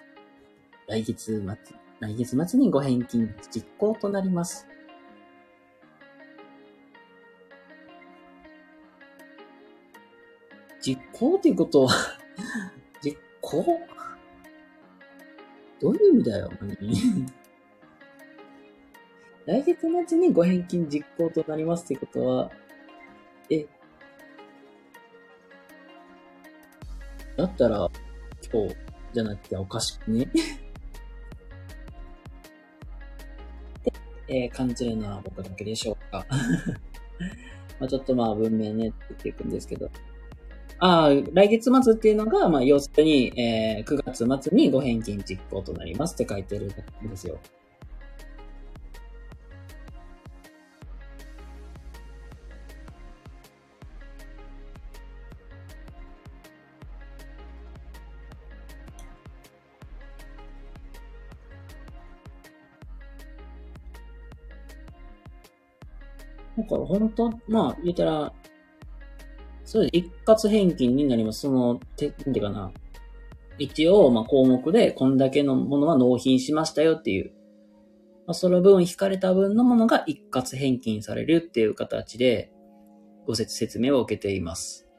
[0.88, 4.66] 来月末、来月末にご返金実行となります。
[10.84, 11.94] 実行っていうことは、
[13.00, 13.80] 実行？
[15.80, 16.76] どういう意味だよ、何
[19.46, 22.50] 来月末にご返金実行となりますってことは、
[23.50, 23.66] え、
[27.36, 27.88] だったら、
[28.50, 28.76] 人
[29.12, 30.22] じゃなくておかしくね？
[30.24, 30.26] っ
[33.84, 33.92] て、
[34.28, 36.26] えー感じるのは僕だけでしょうか？
[37.80, 39.90] まあちょっとまあ文明ねって言っていくんですけど。
[40.82, 46.72] ああ、来月末っていうのが、まあ要するに、えー9月末にご返金実行となりますって書いてる
[47.04, 47.38] んですよ。
[66.90, 68.32] 本当、まあ言ったら、
[69.64, 69.90] そうです。
[69.92, 71.42] 一括返金になります。
[71.42, 72.72] その、て、なんていうかな。
[73.58, 77.32] 一応、まあ項目で、こんだけのものは納品しましたよっていう。
[78.26, 82.52] まあ、その分引かれた分のものが一括返金されるっていう形で、
[83.26, 84.89] ご説説明を受けています。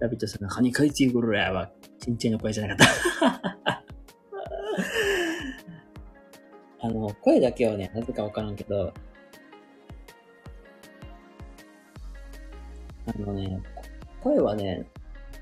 [0.00, 1.70] ラビットさんが、カニカイチーグルラは、
[2.00, 2.86] ちんちんの声じゃなかっ
[3.64, 3.84] た。
[6.80, 8.92] あの、声だけはね、なぜかわからんけど、
[13.06, 13.62] あのね、
[14.22, 14.86] 声はね、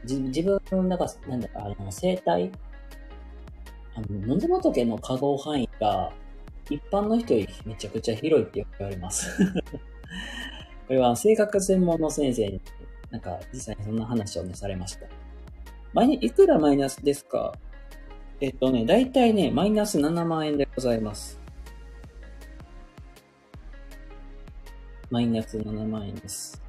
[0.04, 2.52] じ自分の中、なんだか、あの、声帯
[3.94, 6.12] あの、野妻仏の可動範囲が、
[6.70, 9.36] 一般の人よりめちゃくちゃ広いってよく言われます。
[10.86, 12.60] これは、性格専門の先生に、
[13.12, 15.06] なんか、実際にそんな話をね、されました。
[15.92, 17.52] マイいくらマイナスですか？
[18.40, 21.38] えっとね、だいたいね、マイナス7万円でございます。
[25.10, 26.60] マイナス7万円です。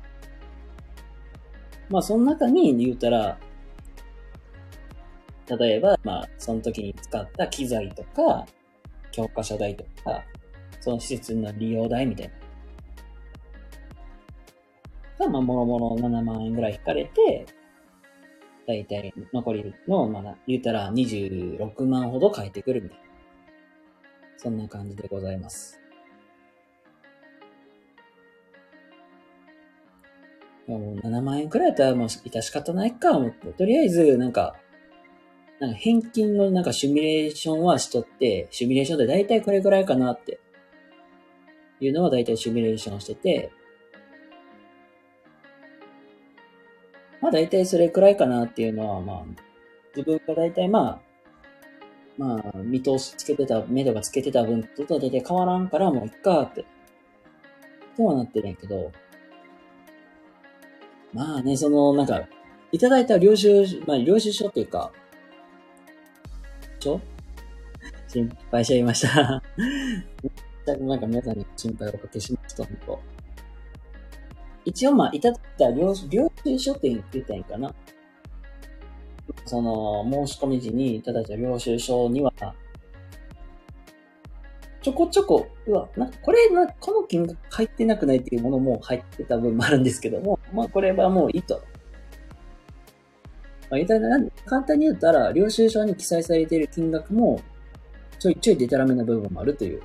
[1.90, 3.40] まあ、その中に言うたら、
[5.58, 8.46] 例えば、まあ、その時に使った機材とか、
[9.14, 10.26] 教科書代とか、
[10.82, 12.34] その施設の利用代みたいな。
[15.24, 17.46] が、まあ、もろもろ7万円ぐらい引かれて、
[18.68, 23.04] だいたい残りの、まあ、言うたら26万ほど返ってくるみたいな。
[24.38, 25.80] そんな感じでございます。
[30.68, 34.56] もう7万円くらいだったらもう致し方ないか思って、とりあえずなんか、
[35.60, 40.40] なんか返金のなんかシミュレーションはしとって、シミュレーションで大体これくらいかなって、
[41.82, 43.52] いうのは大体シミュレーションしてて、
[47.24, 49.24] まあ大体それくらいかなっていうのは、まあ、
[49.96, 51.02] 自分が大体まあ、
[52.18, 56.66] まあ、見通しつけてた、目処がつけてた分と大体変わらんからもういっかって、
[57.96, 58.92] とはなってるんやけど、
[61.14, 62.28] まあね、その、なんか、
[62.74, 64.92] いただいた領収、まあ領収書っていうか、
[66.82, 67.00] 書？
[68.10, 69.42] 心配しちゃいました。
[70.66, 73.13] 全くなんか皆さんに心配をおかけしました、本当。
[74.66, 77.74] 一応まあ、いただいた領領収書って言ってたんかな。
[79.46, 82.34] その、申し込み時にいただいた領収書には、
[84.82, 91.62] ちょこちょこ、うわ、なこれな、この金額入ってなくないっていうものも入ってた分もあるんですけども、まあこれはもういいと。
[93.70, 94.08] まあ、いただ
[94.46, 97.42] 簡単に言ったら、領収書に記載されている金額も、
[98.20, 99.82] ちょいちょいデタラメな部分もあるという、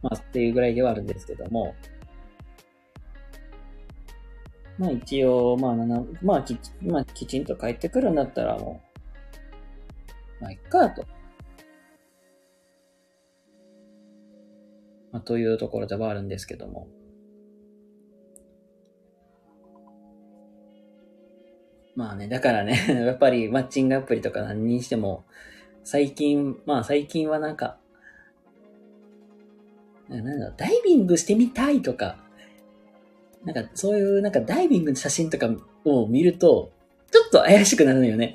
[0.00, 1.74] まあ、っていうぐらいではあるんですけども、
[4.78, 5.74] まあ一応、まあ、
[6.22, 8.82] まあき、まあ、きちんと帰ってくるんだったらも
[10.40, 11.04] う、まあ、いっか、と。
[15.12, 16.88] まあ、というところではあるんですけども。
[21.94, 25.24] まあね、だからね、 やっぱりマッチングアプリとか何にしても、
[25.84, 27.78] 最近、まあ最近はなんか、
[30.08, 32.23] なんだダイビングしてみたいとか、
[33.44, 35.48] なんかそういうなんかダイビングの写真とか
[35.84, 36.72] を見ると、
[37.10, 38.34] ちょっと怪しくなるのよね。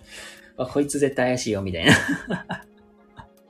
[0.56, 1.92] あ、こいつ絶対怪しいよ、みたいな。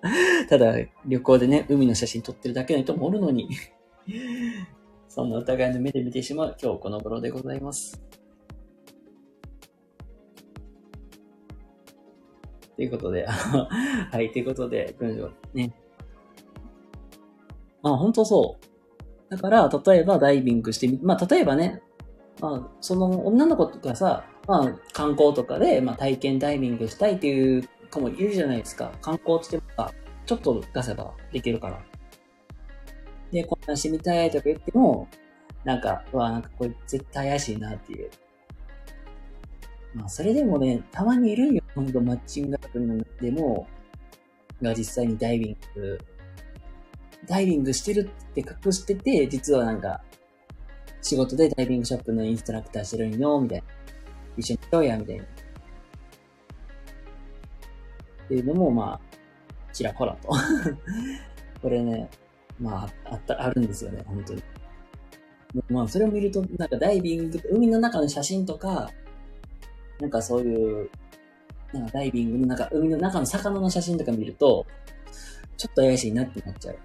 [0.48, 0.74] ただ、
[1.06, 3.48] 旅行でね、海の写真撮ってるだけの人もおるのに
[5.08, 8.00] そんなお互いの目で見てしまう今日この頃でございます。
[12.76, 15.72] ということで、はい、ということで、文章ね。
[17.82, 18.77] あ、本当そう。
[19.30, 21.82] だから、例えばダイビングしてみ、まあ、例えばね、
[22.40, 28.92] まあ、その女の子とかさ、まあ、観光とかで、まあ、体験ダイビングしたいっていう子もいるじゃないですか。
[29.02, 29.92] 観光ってば、
[30.24, 31.82] ちょっと出せばできるから。
[33.32, 35.08] で、こんなんしてみたいとか言っても、
[35.64, 38.10] なんか、うわ、なんかこれ絶対怪しいなっていう。
[39.94, 41.62] まあ、それでもね、たまにいるんよ。
[41.74, 43.66] ほんと、マッチングアプリでも、
[44.62, 45.98] が実際にダイビング、
[47.28, 50.02] ダイビングしてるって隠してて、実はなんか、
[51.02, 53.64] 仕事でダイビングショップのインストラクターしてるんよ、みたいな。
[54.36, 55.24] 一緒にしようや、みたいな。
[55.24, 55.26] っ
[58.28, 59.00] ていうのも、まあ、
[59.72, 60.28] ちらほらと
[61.62, 62.10] これね、
[62.60, 64.42] まあ、あった、あるんですよね、本当に。
[65.68, 68.90] まあ、それを見ると、なんかダイビング、海の中の写真とか、
[70.00, 70.90] なんかそういう、
[71.72, 74.66] なんかダイビングの中、海の中の魚の写真とか見ると、
[75.56, 76.78] ちょっと怪しいなってなっちゃう。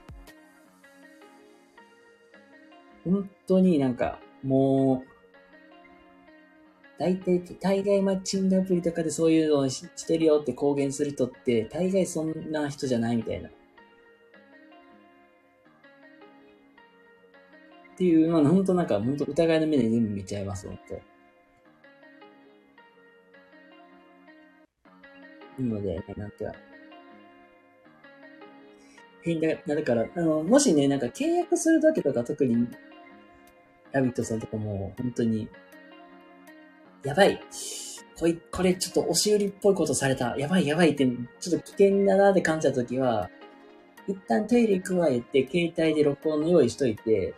[3.05, 5.07] 本当になんか、もう、
[6.97, 13.49] 大体、大概マッチングアプリとかでそういうのをしてるよって公言する人って、大概そんな人じゃないみたいな。
[13.49, 13.51] っ
[17.97, 21.13] ていう、まあ本当なんか、本当疑いの目で全部見ちゃいます、本当。
[25.61, 26.35] ので、ね、なんか、
[29.21, 32.67] 変だ、だから、あの、もしね、なんか契約するときとか特に、
[33.93, 35.47] ラビットさんとかも、本当に、
[37.03, 37.39] やばい。
[38.19, 40.35] こい、これちょっと押し売りっぽいことされた。
[40.37, 41.07] やばいやばいって、
[41.39, 43.29] ちょっと危険だなって感じたときは、
[44.07, 47.33] 一旦トイレ加えて、携帯で録音の用意しといて、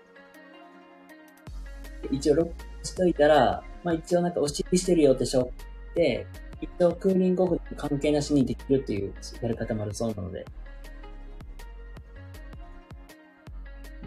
[2.11, 5.51] 一応録音しといたら、まあ一応なんか押し売りしてるよってしょ
[5.91, 6.25] って、
[6.61, 10.45] 一応クーリングオフ関係なしにできるっていうやり方もあるそうなので。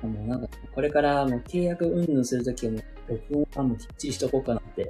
[0.09, 4.83] もうなんか、これからもう契約云々するときはもう、録音はもうきっちりしとこうかなって。
[4.85, 4.87] っ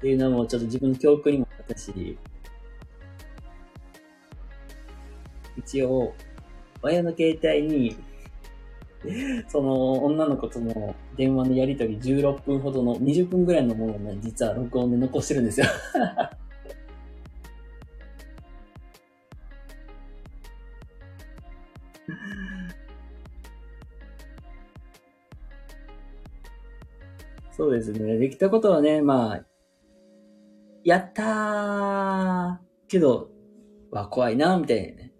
[0.00, 2.16] ていうのもちょっと自分の教訓にもなったし、
[5.56, 6.14] 一応、
[6.82, 7.96] 親の携帯に
[9.48, 15.66] その女の子との電話のやりとり16分ほどの20分ぐらいのものをね、実は録音で残してるんですよ
[27.60, 28.16] そうですね。
[28.16, 29.44] できたことはね、まあ、
[30.82, 32.56] やったー
[32.88, 33.28] けど、
[33.90, 35.12] わ、怖いな、みたいなね。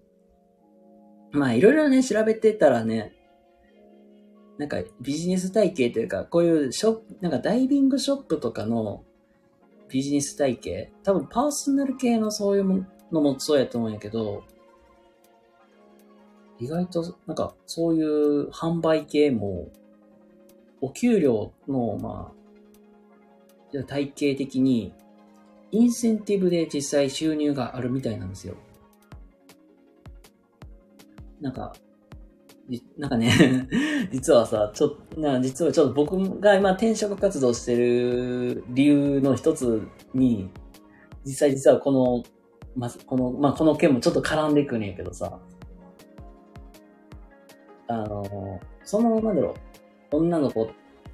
[1.32, 3.12] まあ、いろいろね、調べてたらね、
[4.56, 9.04] なんかビジネス体系というか、こういうショップ、なんかダイビングショップとかの
[9.90, 14.44] ビジネス体系、多分パーソナル系のそういうのもそうやと思うんやけど、
[16.58, 19.68] 意外となんかそういう販売系も、
[20.80, 22.32] お給料の、ま
[23.74, 24.92] あ、体系的に、
[25.72, 28.56] インセンティブで実際収入があるみたいなんですよ。
[31.40, 31.72] なんか、
[32.98, 33.68] なんかね
[34.12, 39.82] 実はさ、ちょっと、な、実はちょっと僕が今転職活動してる理由の一つ
[40.14, 40.50] に、
[41.24, 42.22] 実際実はこの、
[42.76, 45.40] ま、この、まあ、この件もちょっと絡んでいくねんけどさ、
[47.88, 49.54] あの、その、なんだろう、
[50.12, 50.70] 女の子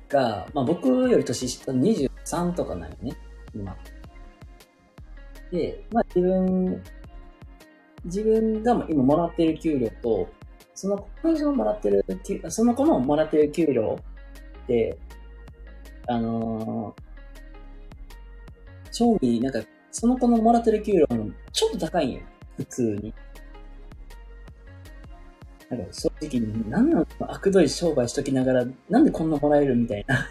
[0.09, 3.17] が、まあ、僕より年下23とかなんよね、
[3.55, 3.77] 今。
[5.51, 6.83] で、まあ、自分、
[8.05, 10.29] 自分が今もらってる給料と、
[10.75, 12.05] その子のもらってる、
[12.49, 13.99] その子のもらってる給料
[14.65, 14.99] って、
[16.07, 22.21] あのー、正味、なんか、その子のもらってる給料もちょっと高いんよ。
[22.57, 23.15] 普通に。
[25.71, 30.29] なんか正直に、なんなの悪どい商売しときながら、なんでこんなもらえるみたいな。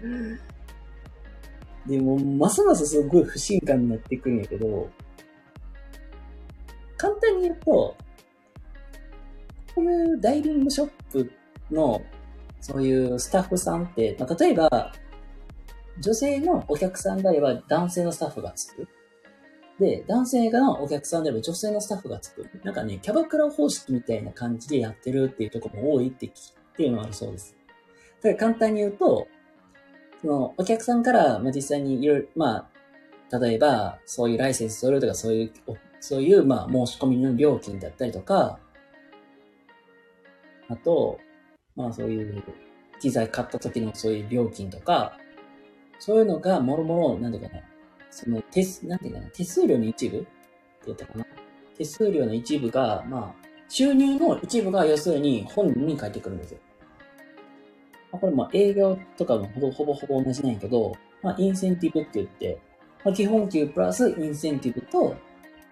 [1.86, 4.90] でも、ますますすごい不信感になってくるんやけど、
[6.96, 7.96] 簡単に言うと、
[9.74, 11.30] こういうダイビングショップ
[11.70, 12.02] の、
[12.60, 14.92] そういうスタッフさんって、まあ、例えば、
[16.00, 18.88] 女性のお客さんであれば男性のスタッフがつく。
[19.80, 22.48] で、男性がお客さんであれば女性のスタッフがつく。
[22.62, 26.30] なんかね、キャバクラ方式みたいな感じでやってるっていうところも多いってっ
[26.76, 27.56] ていうのがあるそうです。
[28.22, 29.26] だから簡単に言うと、
[30.20, 32.68] その、お客さんから、まあ、実際にいろいろ、ま
[33.30, 35.52] あ、例えば、そういうライセンス取るとか、そういう、
[36.00, 38.58] そういう、まあ、申し込みの料金だったりとか、
[40.68, 41.18] あと、
[41.76, 42.42] まあ、そういう、
[43.00, 45.18] 機材買った時のそういう料金とか、
[45.98, 47.62] そういうのが、もろもろ、なんていうかな、
[48.16, 50.26] その、手、なんていうかな、手数料の一部って
[50.86, 51.26] 言ったかな？
[51.76, 56.58] 手数料の一部が、まあ、収入の一部が要するに本人に返ってくるんですよ。
[58.12, 62.60] まあこれも営業とかもほぼほぼほぼ同じなんやけど、まあ、インセンティブって言って、
[63.04, 65.16] まあ、基本給プラスインセンティブと、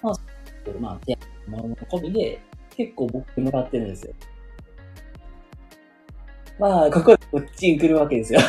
[0.03, 0.15] まあ、
[0.81, 1.17] まあ、手
[1.49, 2.41] もの込みで、
[2.71, 4.15] 結構僕もらってるんですよ。
[6.59, 8.41] まあ、ここでこっちに来るわけですよ。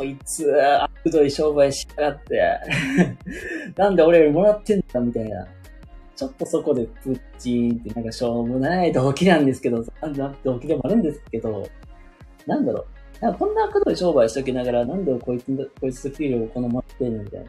[0.00, 2.58] こいつ、あくどい商売しやがって。
[3.76, 5.46] なんで俺よりもらってんだみたいな。
[6.16, 11.68] ちょっとそこでプッチーンってなんかしょうもない動機なんですけど、なんだ動機でもあるんですけど、
[12.46, 12.86] なんだろう。
[13.22, 17.46] なんかこんなことで商売しときながら、なんでこいつ、こいつと給料をこのまってんのみたいな。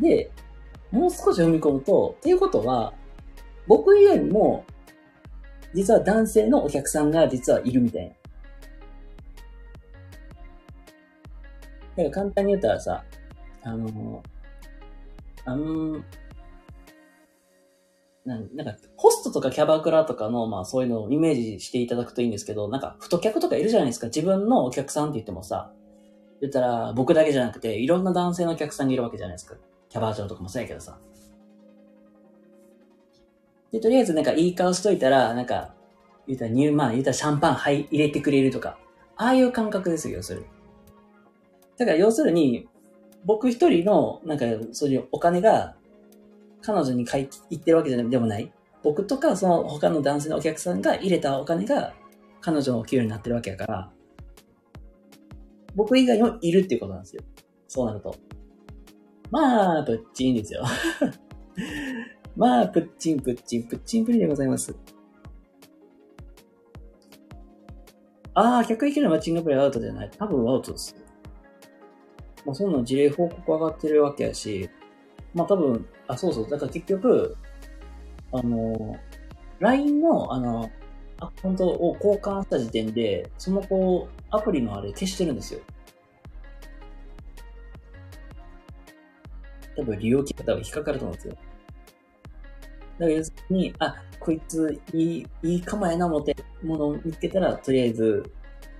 [0.00, 0.30] で、
[0.90, 2.94] もう少し踏み込むと、っていうことは、
[3.66, 4.64] 僕以外にも、
[5.74, 8.14] 実は男性のお客さんが実はいるみたいな。
[12.04, 13.04] だか簡単に言ったらさ、
[13.62, 14.22] あの、
[15.44, 16.04] あん、
[18.24, 24.06] なんなんか、ホストとかキャバクラとかの、まあそういうのをイメージしていただくといいんですけど、なんか、太客とかいるじゃないですか。
[24.06, 25.72] 自分のお客さんって言ってもさ、
[26.40, 29.56] 言ったら僕だけじゃなくて、いろんな男性のお客さんがいるわけじゃないですか。
[29.88, 30.98] キャバ嬢とかもそうやけどさ。
[33.72, 35.74] で、とりあえずなんかいい顔しといたら、なんか、
[36.28, 38.78] 言ったら、ニューマン、言ったらシャンパン入入れてくれるとか、
[39.16, 40.42] ああいう感覚ですよ、それ。
[41.78, 42.68] だから要するに、
[43.24, 45.76] 僕一人の、なんか、そういうお金が
[46.60, 48.52] 彼女に買い、行ってるわけじゃでもない。
[48.82, 51.94] 僕とか、その他の男性のお客さんが入れたお金が
[52.40, 53.92] 彼女のお給料になってるわけやから、
[55.74, 57.22] 僕以外にもいるっていうことなんですよ。
[57.68, 58.14] そうなると。
[59.30, 60.64] まあ、プッチンですよ。
[62.36, 64.74] まあ、プッチン、プッチン、プッチンプリでございます。
[68.34, 70.10] ああ、客引きのマッチングプレイアウトじゃない。
[70.16, 71.07] 多分アウトです。
[72.44, 74.68] まあ、そんな事例報告上がってるわけやし、
[75.34, 76.48] まあ多分、あ、そうそう。
[76.48, 77.36] だから結局、
[78.32, 78.96] あの、
[79.60, 80.70] LINE の、あの、
[81.20, 85.60] アカウントを交換した時点で、その子、アプリのあれ消してるんですよ。
[89.76, 91.34] 多分利用機方が引っかかると思うんですよ。
[91.34, 91.44] だか
[93.06, 98.24] ら要するに、あ、こいついい、いいかもやな思ってものを見つけたら、とりあえず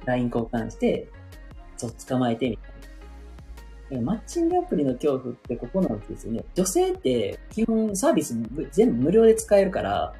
[0.04, 1.08] LINE 交換して、
[1.76, 2.67] そう、捕まえてみたいな。
[3.90, 6.44] マッチングアプリの恐怖ってここなんですよね。
[6.54, 8.36] 女性って基本サービス
[8.70, 10.14] 全部無料で使えるから、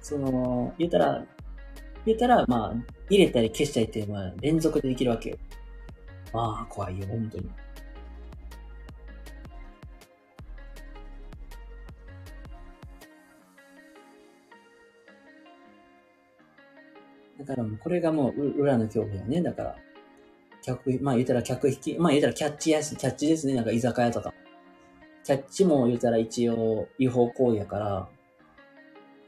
[0.00, 1.24] その、言ったら、
[2.04, 2.74] 言ったら、まあ、
[3.08, 5.36] 入れたり消したりっていうのは連続でできるわけよ。
[6.32, 7.48] まあ、怖いよ、本当に。
[17.38, 19.76] だからもうこれがもう裏の恐怖だよね、だから。
[20.62, 23.54] 客、まあ言ったら客引き、まあ言ったらキャッチやし、キャッチですね。
[23.54, 24.32] なんか居酒屋とか。
[25.24, 28.08] キャッチも言ったら一応違法行為やから、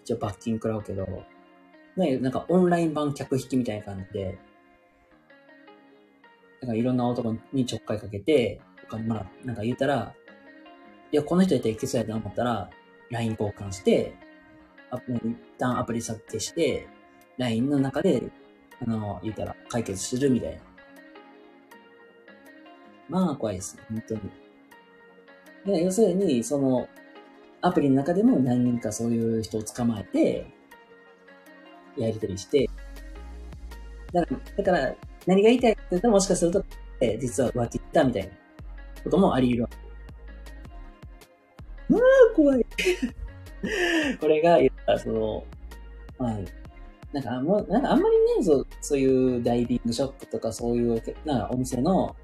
[0.03, 1.07] 一応罰金食らうけど、
[1.97, 4.39] ね、なんかオンライン版客引きみたいな感じで、
[6.61, 8.61] なんかいろんな男にちょっかいかけて、
[9.07, 10.15] まあ、なんか言ったら、
[11.13, 12.71] いや、この人やったらいけそうやと思ったら、
[13.11, 14.15] LINE 交換して、
[14.91, 16.89] アプリ、一旦アプリ削定して、
[17.39, 18.23] LINE の中で、
[18.81, 20.74] あの、言ったら解決するみたいな。
[23.09, 23.77] まあ怖いです。
[23.89, 24.21] 本当に。
[25.67, 26.89] で要するに、その、
[27.61, 30.47] アプリの中でも何人かそういう人を捕まえて、
[31.97, 32.69] やりとりして、
[34.13, 34.95] だから、だから
[35.27, 36.65] 何が言いたいかというと、もしかすると、
[37.19, 38.31] 実は浮気ったみたいな
[39.03, 39.77] こともあり得るわけ。
[41.89, 42.01] まあ、
[42.35, 42.67] 怖い。
[44.21, 45.45] これが、言ったその、
[46.19, 46.39] まあ、
[47.13, 52.15] なんかもう、なんかあんまりね、そうそういうダイビングショップとかそういう、なお店の、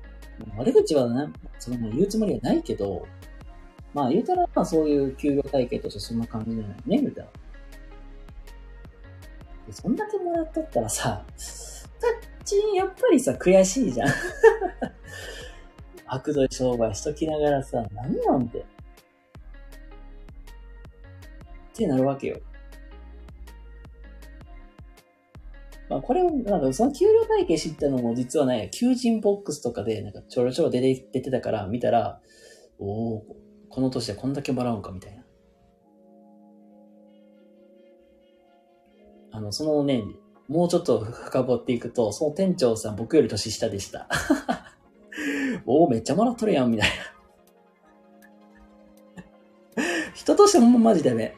[0.57, 3.07] 悪口はな、その言うつもりはないけど、
[3.93, 7.30] まあ言うたら、まあそういう給料体系としてそんな感じじゃないね、みたいな。
[9.72, 11.24] そんだけもらっとったらさ、
[12.01, 14.09] タッチンやっぱりさ、悔しいじゃん。
[16.07, 18.59] 悪どい商売しときながらさ、何なんて。
[18.59, 18.62] っ
[21.72, 22.41] てなるわけよ。
[25.91, 32.20] まあ、これを、なんかその給料体系知ったのも実はね、求人ボックスとかで、なんかちょろちょろ出て出てたから見たら、
[32.78, 33.26] おお
[33.68, 35.24] この年でこんだけもらうんかみたいな。
[39.32, 40.05] あの、そのね、
[40.49, 44.09] もうちょっと深掘っていくと、その店長さん僕より年下でした。
[45.66, 46.88] おお、めっちゃもらっとるやん、みたい
[49.76, 49.82] な。
[50.14, 51.34] 人としてもマジでね。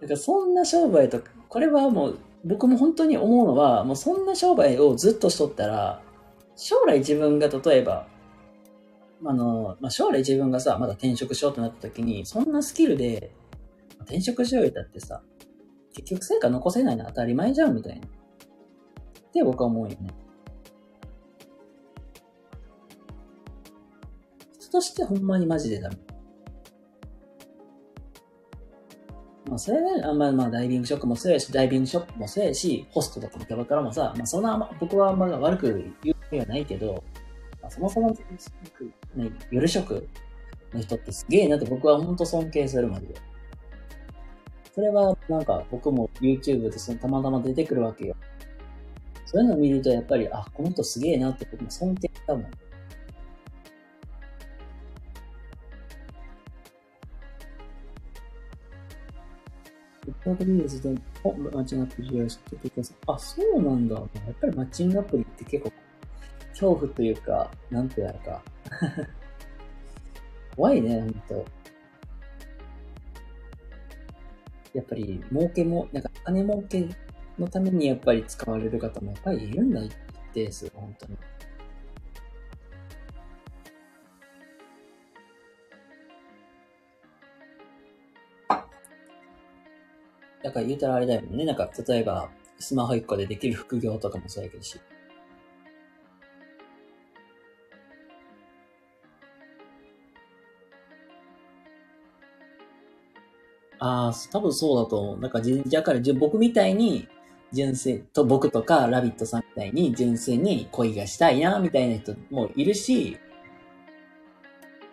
[0.00, 6.02] だからそんな商売とか、これはもう、僕も本当に思うのは、もうそんな商売をずっとしとったら、
[6.56, 8.06] 将来自分が例えば、
[9.24, 13.32] あの、まあ、将来自分がさ、まだ転職しようとなった時に、そんなスキルで、
[14.02, 15.22] 転職しようよだってさ、
[15.94, 18.06] 結局成果残せないのは当たり前じゃん、みたいな。
[18.06, 18.10] っ
[19.32, 20.10] て僕は思うよね。
[24.60, 25.96] 人としてほんまにマジでダメ。
[29.48, 37.02] まあ、それね、あんまりまあ、ダイビングショップもそうやし、ダイビングショップもそうやし、ホストとかもキャバクラもさ、まあ、そんな、僕はあんまあ悪く言うにはないけど、
[37.62, 38.10] まあ、そもそも、
[39.14, 40.06] ね、夜食
[40.74, 43.06] の人ってすげえなって僕は本当尊敬するまで。
[44.74, 48.16] それはなんか僕も YouTube でそのたまたま出てくるわけよ。
[49.24, 52.50] そういうのを見るとやっぱり、あ、この人すげえなって僕も尊敬したもん。
[60.10, 60.90] ットビジネスで
[61.24, 62.96] マッチングアプリ利用してください。
[63.06, 63.94] あ、そうなんだ。
[63.96, 65.72] やっぱりマッチングアプリって結構
[66.50, 68.42] 恐怖というか、なんてやるか。
[70.56, 71.44] 怖いね、ほんと。
[74.74, 76.88] やっぱり儲けも、なんか金儲け
[77.38, 79.94] のためにやっぱり使われる方もやっぱりいるんだ一
[80.34, 81.16] 定数、本当に。
[90.48, 91.44] だから言うたらあれだよね。
[91.44, 94.80] なんか、例えば、スマホ1個でできる副業とかもそうやけどし。
[103.78, 105.20] ああ、多分そうだと思う。
[105.20, 107.06] なんか、じゃから、僕みたいに、
[107.52, 113.18] 純粋、と僕とか、ラビットさんみたいに、純粋に恋がしたいな、みたいな人もいるし、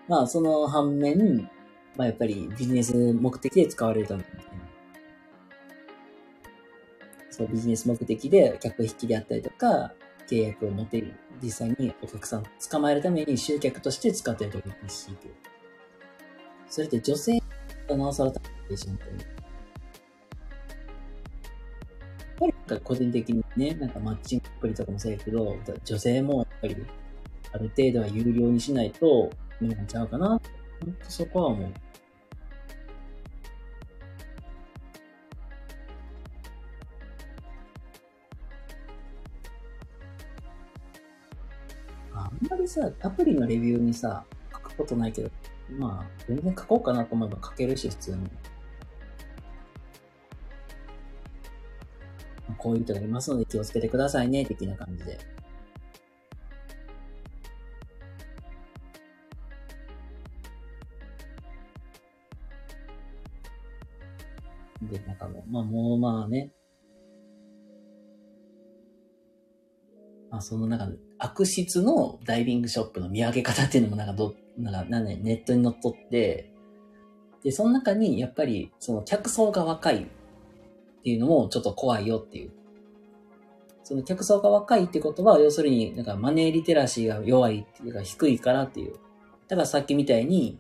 [0.10, 1.50] まあ、その反面、
[1.96, 4.55] まあ、やっぱりビジネス目的で使われるために、
[7.36, 9.92] そうビジネス目的で客引きであったりとか、
[10.30, 15.34] 契約を持てる、実際にお客さんを捕まえるために集客として使ってるときにしていけど。
[16.70, 17.38] それって女性
[17.90, 18.40] がなおさら高
[18.74, 19.12] いし、本当に。
[19.12, 19.28] やっ
[22.40, 26.78] ぱりなんか個人的にね、なんかマッチングアプリとかもそうやけど、女性もやっぱり
[27.52, 29.30] ある程度は有料にしないと
[29.60, 30.30] 無理なんちゃうかな。
[30.30, 30.40] 本
[31.04, 31.74] 当そこは思う。
[42.76, 45.30] さ、アプリのレビューにさ、書くことないけど、
[45.80, 48.30] まあ、全然書こうかなと思えば書けるし、普通に。
[52.58, 55.18] こういう人がいますので気をつけてくださいね、的な感じで。
[64.82, 66.52] で、なんかもう、まあもうまあね、
[70.36, 76.52] まあ、そのなんか、悪質のダイビングショップの見分け方っていうのもなんかど、なんか、なんね、ネットに載っとって、
[77.42, 80.06] で、その中にやっぱり、その客層が若いっ
[81.04, 82.52] ていうのもちょっと怖いよっていう。
[83.86, 88.96] その客層が若いってことは、要するになんかマネーリテラシーが弱いっていうか低いからっていう。
[89.48, 90.60] だからさっきみたいに、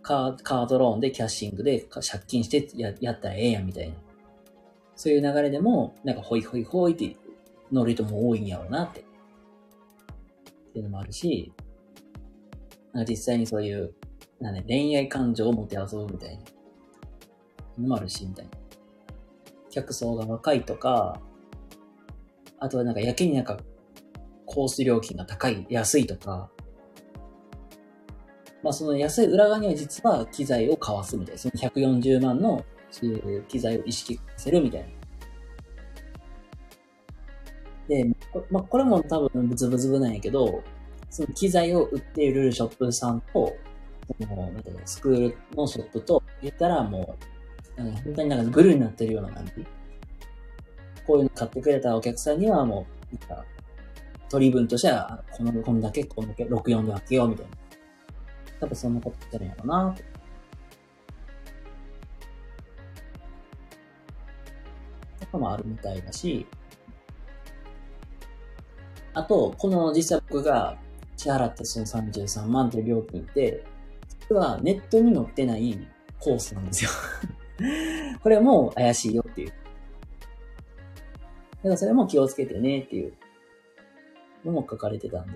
[0.00, 3.94] カードローンでキャッシングで借金してややったらええやんみたいな。
[4.96, 7.16] そういう流れでも、なんかホイホイホイって
[7.72, 9.00] 乗る人も多いんやろうなって。
[9.00, 9.04] っ
[10.72, 11.52] ていうのもあるし、
[12.92, 13.94] なんか実際にそういう、
[14.40, 16.44] なんね、恋愛感情を持て遊ぶみたいな
[17.78, 18.50] のもあるし、みたいな。
[19.70, 21.20] 客層が若いとか、
[22.58, 23.58] あとはなんかやけになんか
[24.46, 26.50] コース料金が高い、安いとか、
[28.62, 31.38] まあその安い裏側には実は機材を買わすみたいな。
[31.38, 32.64] その140万の
[33.48, 34.86] 機材を意識させるみたいな。
[37.92, 38.06] で、
[38.50, 40.64] まあ、これも多分ブツブツブなんやけど、
[41.10, 43.54] その機材を売っているショップさんと、
[44.18, 47.18] その、なんていうの、スクールのショップと言ったらも
[47.76, 49.52] う、なんか本当になんかグルになってるような感じ。
[51.06, 53.44] こういうの買ってくれたお客さんにはもう、なんか、
[54.30, 57.52] 取り分としては、この、こんだけ、こんだけ、64で分けようみたいな。
[58.60, 59.94] 多分そんなこと言ってるんやろうな。
[65.20, 66.46] とかもあるみたいだし、
[69.14, 70.78] あと、この実際僕が
[71.16, 73.64] 支払ったその33万という料金って、
[74.28, 75.78] 実はネットに載ってない
[76.18, 76.90] コースなんですよ
[78.22, 79.48] これも怪しいよっていう。
[79.48, 83.12] だからそれも気をつけてねっていう
[84.44, 85.32] のも書かれてたんで。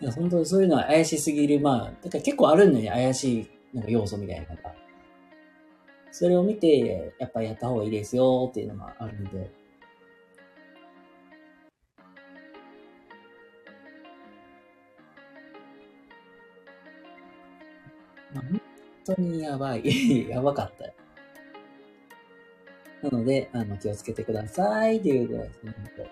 [0.00, 1.60] いや、本当にそういうのは怪しすぎる。
[1.60, 4.74] まあ、だから結構あるんだよね、怪しいなんか要素みたいなのが。
[6.10, 9.50] それを見て、やっぱやった方がいいですよっていうのがあるんで。
[18.34, 18.60] 本
[19.04, 20.28] 当にやばい。
[20.28, 20.92] やばかった。
[23.08, 26.06] なので、あの、気をつけてくださいっていうぐらいですね、本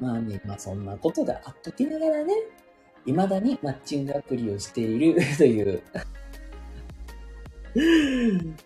[0.00, 0.04] 当。
[0.04, 2.34] まあね、まあそんなことがあっときながらね、
[3.06, 5.82] 未だにマッチングアプリをしている という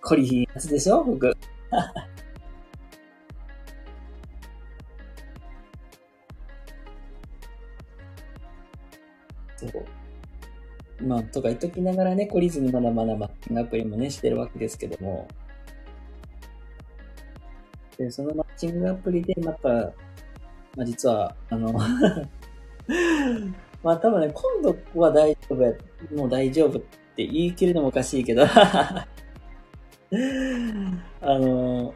[0.00, 1.36] コリヒーやつでしょ僕。
[9.56, 9.84] そう。
[11.02, 15.28] まあ、とか言っときながらね、懲りずにまだまだマッチングアプリもね、してるわけですけども。
[17.98, 19.92] で、そのマッチングアプリでまた、ま
[20.82, 21.86] あ実は、あのま
[23.92, 25.72] あ多分ね、今度は大丈夫や、
[26.14, 28.44] もう大丈夫って言い切るのもおかしいけど。
[28.46, 29.06] あ
[31.22, 31.94] の、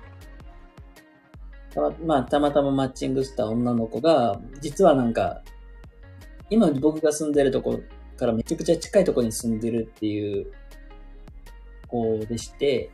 [1.71, 5.43] たま、まあたまたまマッチングした女の子が、実はなんか、
[6.51, 7.81] 今僕が住んでるところ
[8.17, 10.51] からめちゃくちゃ近いところに住んでるっていう
[11.87, 12.91] 子でして、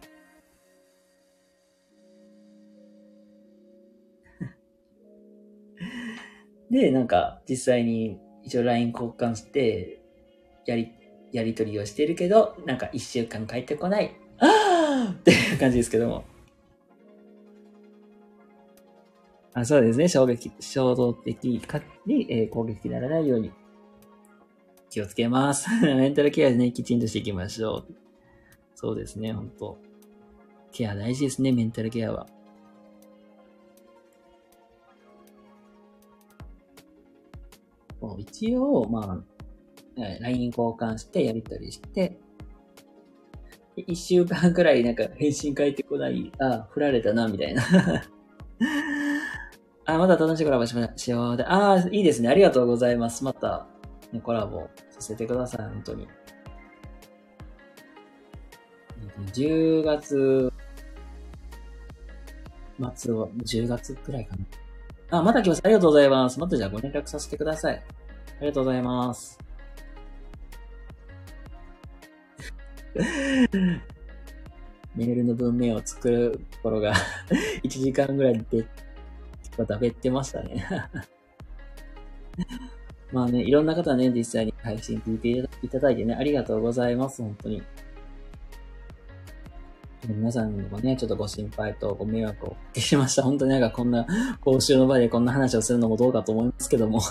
[6.70, 10.00] で、なんか、実際に一応 LINE 交換して、
[10.66, 10.92] やり、
[11.32, 14.14] やりとりをしてるけど、なんか一週間帰ってこない。
[14.38, 16.24] ああっていう感じですけども。
[19.54, 20.08] あそうですね。
[20.08, 23.52] 衝撃、衝動的かに、えー、攻撃にならないように
[24.90, 25.68] 気をつけます。
[25.82, 27.94] メンタルケアでね、きちんとしていきましょう。
[28.74, 29.78] そうですね、本当
[30.72, 32.26] ケア大事ですね、メンタルケアは。
[38.18, 39.22] 一応、ま
[39.96, 42.18] あ、LINE 交換してやりとりして、
[43.76, 47.62] 一週間くらいなんか返信返ってこない、あ、振られたな、みたいな
[49.86, 51.36] あ、また楽しいコラボしましょう。
[51.36, 52.28] で、あいいですね。
[52.28, 53.24] ありがとうございます。
[53.24, 53.66] また、
[54.12, 55.66] ね、コラボさせてください。
[55.66, 56.08] 本当に。
[59.32, 60.52] 10月
[62.94, 64.44] 末は、10月くらいかな。
[65.10, 65.60] あ、また来ます。
[65.64, 66.40] ありがとうございます。
[66.40, 67.74] またじゃあご連絡させてください。
[67.74, 67.80] あ
[68.40, 69.38] りがとうございます。
[74.94, 76.94] メールの文面を作る頃が
[77.64, 78.68] 1時間ぐらいで、結
[79.56, 80.64] 構食べてましたね
[83.12, 87.62] まあね、いろんな方ね、実際に配信聞いていただいてね、ありがとうございます、本当に。
[90.06, 93.22] 皆さんにもね、ちょっとご心配とご迷惑をおかけしました。
[93.22, 94.06] 本当になんかこんな、
[94.40, 97.00] 講習の場でこんな話をするのもどうかと思いますけども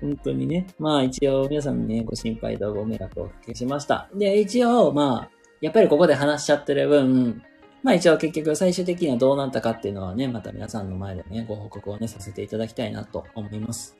[0.00, 0.66] 本当にね。
[0.78, 4.08] まあ一応皆さんにね、ご心配とご迷惑をおかけしました。
[4.14, 7.42] で、一応、まあ、やっぱりここで話しちゃってる分、
[7.82, 13.99] まあ一応結局最終的にはどうなったかっていうのはね、また皆さんの前でね、ご報告をね、させていただきたいなと思います。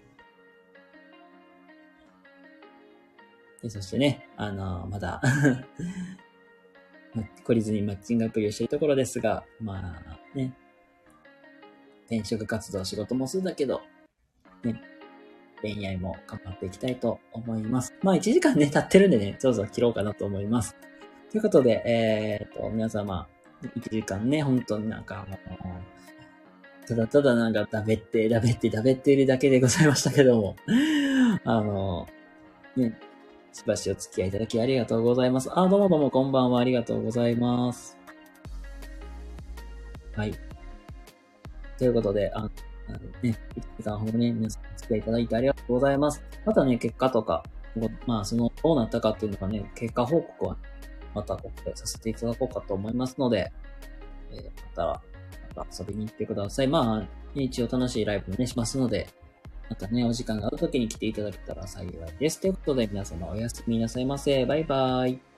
[3.62, 5.20] で、そしてね、あのー、まだ
[7.44, 10.54] 懲りずにマッチングアプリをしているところですが、まあね、
[12.06, 13.82] 転職活動、仕事もするんだけど、
[14.64, 14.80] ね、
[15.62, 17.94] 恋愛も頑張っていきたいと思います。
[18.02, 20.76] まあ1時間ね、経ってるんでね、そろそろ切ろうかなと思います。
[21.30, 23.28] ということで、えー、っと、皆様、
[23.62, 30.56] 1時間ね、本当になんかもう、ただただなんか食べて、食べて、食べているだけでございましたけども、
[31.44, 32.08] あの、
[32.76, 32.98] ね、
[33.53, 35.51] しばしお付き合いいただきありがとうございます。
[35.53, 36.61] あ、どうもどうもこんばんは。
[36.61, 37.98] ありがとうございます。
[40.14, 40.34] はい。
[41.76, 42.51] ということで、あの、
[42.88, 46.22] あのね、1時間ほどね、皆さんお付き合いいただいてありがとうございます。
[46.44, 47.42] またね、結果とか、
[48.07, 50.57] まあ、その、どうなったかっていうのがね、結果報告は、
[51.12, 53.53] またここでさせていただこうかと思いますので、
[54.30, 54.42] えー、
[54.76, 55.03] また、
[55.57, 56.68] また遊びに行ってください。
[56.68, 59.09] まあ、一応楽しいライブもね、しますので、
[59.70, 62.40] またね、お時間がある時に来ていただけたら幸いです。
[62.40, 64.44] ということで、皆様おやすみなさいませ。
[64.44, 65.30] バイバイ。